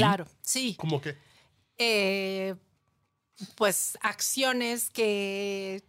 [0.01, 0.75] claro, sí.
[0.79, 1.17] ¿Cómo que?
[1.77, 2.55] Eh,
[3.55, 5.83] pues acciones que,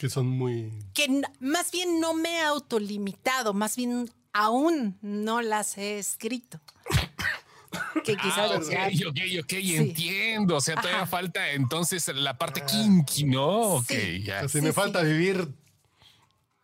[0.00, 0.72] Que son muy.
[0.94, 6.58] que más bien no me he autolimitado, más bien aún no las he escrito.
[8.04, 10.56] que quizás Ah, ok, ok, ok, entiendo.
[10.56, 11.06] O sea, todavía Ajá.
[11.06, 13.74] falta entonces la parte kinky, ¿no?
[13.74, 14.22] Ok, Sí.
[14.22, 14.48] ya.
[14.48, 14.72] Si Sí, me sí.
[14.72, 15.52] falta vivir.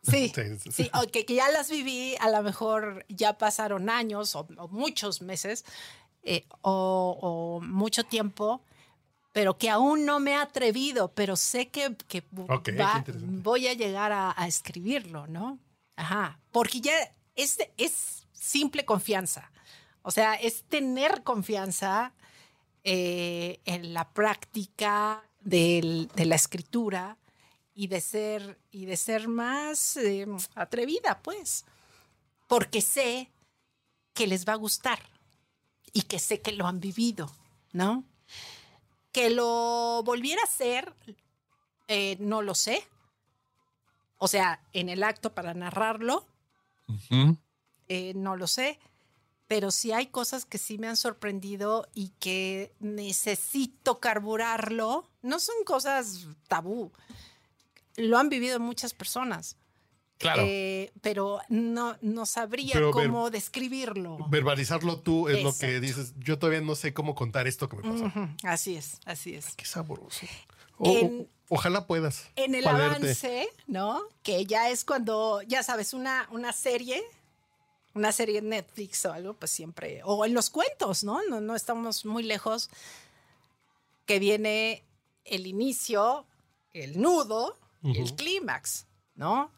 [0.02, 0.70] Sí, Sí, sí, sí.
[0.84, 5.20] sí, ok, que ya las viví, a lo mejor ya pasaron años o, o muchos
[5.20, 5.66] meses
[6.22, 8.62] eh, o, o mucho tiempo,
[9.36, 13.04] pero que aún no me he atrevido, pero sé que, que Ok, qué va-
[13.42, 15.58] voy a llegar a, a escribirlo, ¿no?
[15.94, 16.94] Ajá, porque ya
[17.34, 19.52] es, es simple confianza,
[20.00, 22.14] o sea, es tener confianza
[22.82, 27.18] eh, en la práctica del- de la escritura
[27.74, 31.66] y de ser y de ser más eh, atrevida, pues,
[32.48, 33.30] porque sé
[34.14, 34.98] que les va a gustar
[35.92, 37.30] y que sé que lo han vivido,
[37.74, 38.02] ¿no?
[39.16, 40.94] Que lo volviera a hacer,
[41.88, 42.86] eh, no lo sé.
[44.18, 46.26] O sea, en el acto para narrarlo,
[47.88, 48.78] eh, no lo sé,
[49.46, 55.08] pero sí hay cosas que sí me han sorprendido y que necesito carburarlo.
[55.22, 56.92] No son cosas tabú.
[57.96, 59.56] Lo han vivido muchas personas.
[60.18, 60.42] Claro.
[60.46, 64.18] Eh, pero no, no sabría Pero ver- cómo describirlo.
[64.30, 66.14] Verbalizarlo tú es lo que dices.
[66.18, 68.10] Yo todavía no sé cómo contar esto que me pasó.
[68.42, 69.54] Así es, así es.
[69.56, 70.26] Qué sabroso.
[70.78, 72.28] O- En- o- ojalá puedas.
[72.36, 74.02] En el avance, ¿no?
[74.22, 77.02] Que ya es cuando, ya sabes, una, una serie,
[77.94, 81.20] una serie en Netflix o algo, pues siempre, o en los cuentos, ¿no?
[81.28, 82.70] No, no estamos muy lejos,
[84.06, 84.82] que viene
[85.24, 86.24] el inicio,
[86.72, 89.50] el nudo y el clímax, ¿no?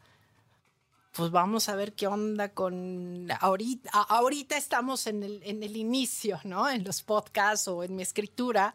[1.19, 3.91] Pues vamos a ver qué onda con ahorita.
[3.91, 6.71] Ahorita estamos en el, en el inicio, ¿no?
[6.71, 8.75] En los podcasts o en mi escritura,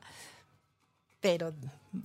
[1.21, 1.53] pero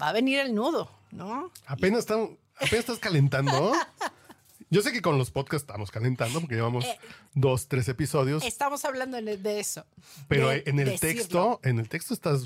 [0.01, 1.51] va a venir el nudo, ¿no?
[1.66, 3.72] Apenas, están, apenas estás calentando.
[4.70, 6.99] Yo sé que con los podcasts estamos calentando porque llevamos Eh,
[7.34, 9.84] dos, tres episodios, Estamos hablando de, de eso.
[10.28, 11.18] pero de en el decirlo.
[11.18, 12.43] texto, en el texto estás,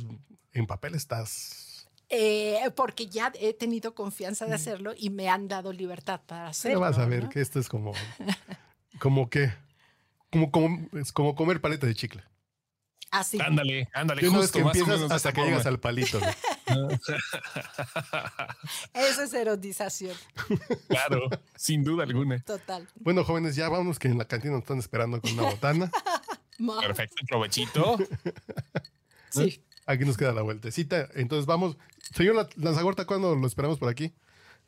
[0.55, 1.72] en papel estás.
[2.15, 6.51] Eh, porque ya he tenido confianza de hacerlo y me han dado libertad para Pero
[6.51, 6.81] hacerlo.
[6.81, 7.31] vas a ver ¿no?
[7.31, 7.95] que esto es como,
[8.99, 9.51] como que,
[10.31, 12.23] como, como, es como comer paleta de chicle.
[13.11, 13.39] Así.
[13.41, 14.21] Ándale, ándale.
[14.21, 16.21] Vez justo, que más o empiezas hasta esa que llegas al palito.
[16.21, 16.89] ¿no?
[18.93, 20.17] Eso es erotización.
[20.89, 22.41] Claro, sin duda alguna.
[22.41, 22.87] Total.
[22.97, 25.91] Bueno, jóvenes, ya vámonos que en la cantina nos están esperando con una botana.
[26.81, 27.97] Perfecto, provechito.
[29.31, 29.63] Sí.
[29.87, 31.09] Aquí nos queda la vueltecita.
[31.15, 31.79] Entonces vamos.
[32.15, 34.05] Señor La- Lanzagorta, ¿cuándo lo esperamos por aquí?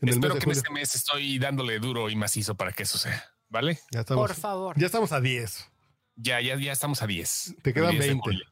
[0.01, 2.73] En el mes Espero de que en este mes estoy dándole duro y macizo para
[2.73, 3.25] que eso sea.
[3.49, 3.79] ¿Vale?
[3.93, 4.77] Ya estamos, Por favor.
[4.79, 5.71] ya estamos a 10
[6.17, 7.55] Ya, ya, ya estamos a 10.
[7.63, 8.23] Te quedan El 10 de 20.
[8.23, 8.45] julio.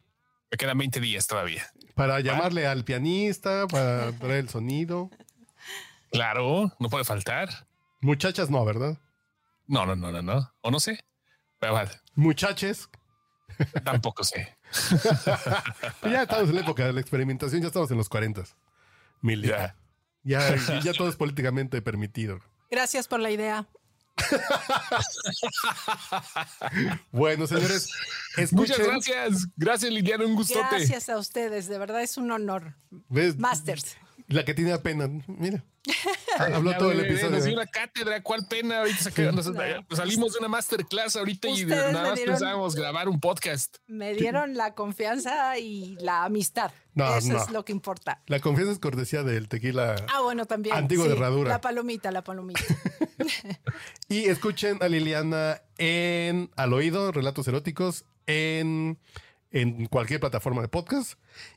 [0.51, 1.67] Me quedan 20 días todavía.
[1.95, 5.11] para llamarle al pianista, para traer el sonido.
[6.11, 7.67] Claro, no puede faltar.
[8.01, 8.99] Muchachas no, ¿verdad?
[9.67, 10.53] No, no, no, no, no.
[10.61, 11.05] O no sé.
[11.59, 12.89] Pero vale, Muchaches.
[13.85, 14.57] tampoco sé.
[16.03, 18.43] Ya estamos en la época de la experimentación, ya estamos en los 40.
[19.23, 19.43] Mil.
[19.43, 19.77] Ya.
[20.25, 20.55] Ya,
[20.85, 22.39] ya todo es políticamente permitido.
[22.71, 23.67] Gracias por la idea.
[27.11, 27.89] Bueno, señores,
[28.53, 29.49] Muchas gracias.
[29.57, 30.25] Gracias, Liliana.
[30.25, 30.65] Un gustote.
[30.71, 31.69] Gracias a ustedes.
[31.69, 32.77] De verdad es un honor.
[33.09, 33.37] ¿Ves?
[33.37, 33.97] Masters.
[34.29, 35.09] La que tiene pena.
[35.27, 35.65] Mira.
[36.39, 37.55] Habló Ya, todo el bebé, Nos dio episodio.
[37.55, 38.23] una cátedra.
[38.23, 38.79] ¿Cuál pena?
[38.81, 39.97] Ahorita No.
[39.97, 43.77] salimos de una masterclass ahorita y Ustedes nada más dieron- pensábamos grabar un podcast.
[43.89, 46.71] Me dieron la confianza y la amistad.
[46.95, 47.43] No, Eso no.
[47.43, 48.23] es lo que importa.
[48.27, 49.97] La confianza es cortesía del tequila.
[50.15, 50.77] Ah, bueno, también.
[50.77, 51.49] Antiguo de herradura.
[51.51, 52.61] La palomita, la palomita.
[54.09, 58.99] Y escuchen a Liliana en Al Oído, Relatos Eróticos, en,
[59.51, 61.15] en cualquier plataforma de podcast.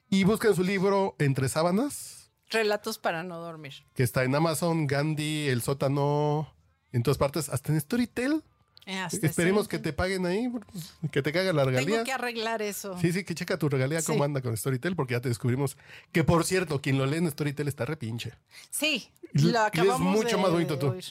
[0.09, 2.14] Y busquen su libro Entre Sábanas,
[2.51, 3.73] Relatos para no dormir.
[3.95, 6.53] que está en Amazon, Gandhi, El Sótano,
[6.91, 8.43] en todas partes, hasta en Storytel.
[8.87, 11.87] Eh, hasta Esperemos que te paguen ahí, pues, que te caiga la regalía.
[11.95, 12.95] Tengo que arreglar eso.
[12.99, 14.05] Sí, sí, que checa tu regalía Sí.
[14.11, 15.75] cómo anda con Storytel, porque ya te descubrimos
[16.11, 18.33] que, por cierto, quien lo lee en Storytel está repinche.
[18.69, 20.89] Sí, Y- y lo es acabamos mucho de más bonito tú.
[20.89, 21.03] oír.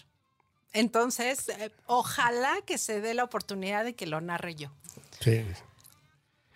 [0.72, 4.70] Entonces, eh, ojalá que se dé la oportunidad de que lo narre yo.
[5.20, 5.42] Sí.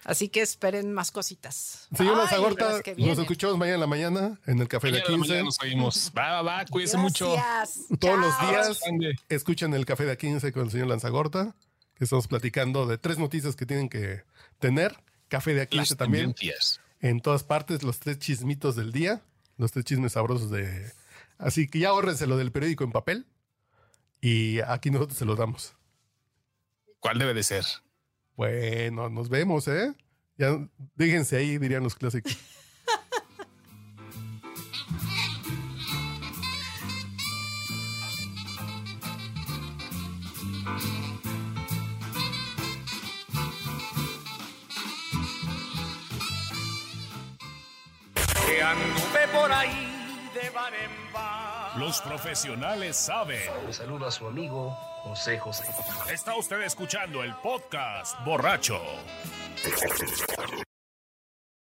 [0.04, 1.88] Así que esperen más cositas.
[1.94, 5.06] Señor Ay, Lanzagorta, las que nos escuchamos mañana en la mañana en el Café Mañana
[5.08, 5.44] de en la mañana 15.
[5.44, 6.12] nos oímos.
[6.16, 7.34] Va, va, va, cuídese mucho.
[7.98, 8.80] Todos los días
[9.28, 11.54] escuchen el Café de 15 con el señor Lanzagorta,
[11.94, 14.22] que estamos platicando de tres noticias que tienen que
[14.58, 14.96] tener.
[15.28, 16.32] Café de 15 Las también.
[16.32, 16.80] tendencias.
[17.00, 19.20] En todas partes, los tres chismitos del día,
[19.56, 20.90] los tres chismes sabrosos de...
[21.38, 23.26] Así que ya ahórrense lo del periódico en papel
[24.20, 25.74] y aquí nosotros se los damos.
[26.98, 27.64] ¿Cuál debe de ser?
[28.38, 29.92] Bueno, nos vemos, ¿eh?
[30.36, 30.56] Ya
[30.94, 32.38] déjense ahí, dirían los clásicos.
[48.46, 51.76] Que anduve por ahí de bar en bar.
[51.76, 53.40] Los profesionales saben.
[53.66, 54.78] Le saluda a su amigo
[56.12, 58.80] Está usted escuchando el podcast borracho.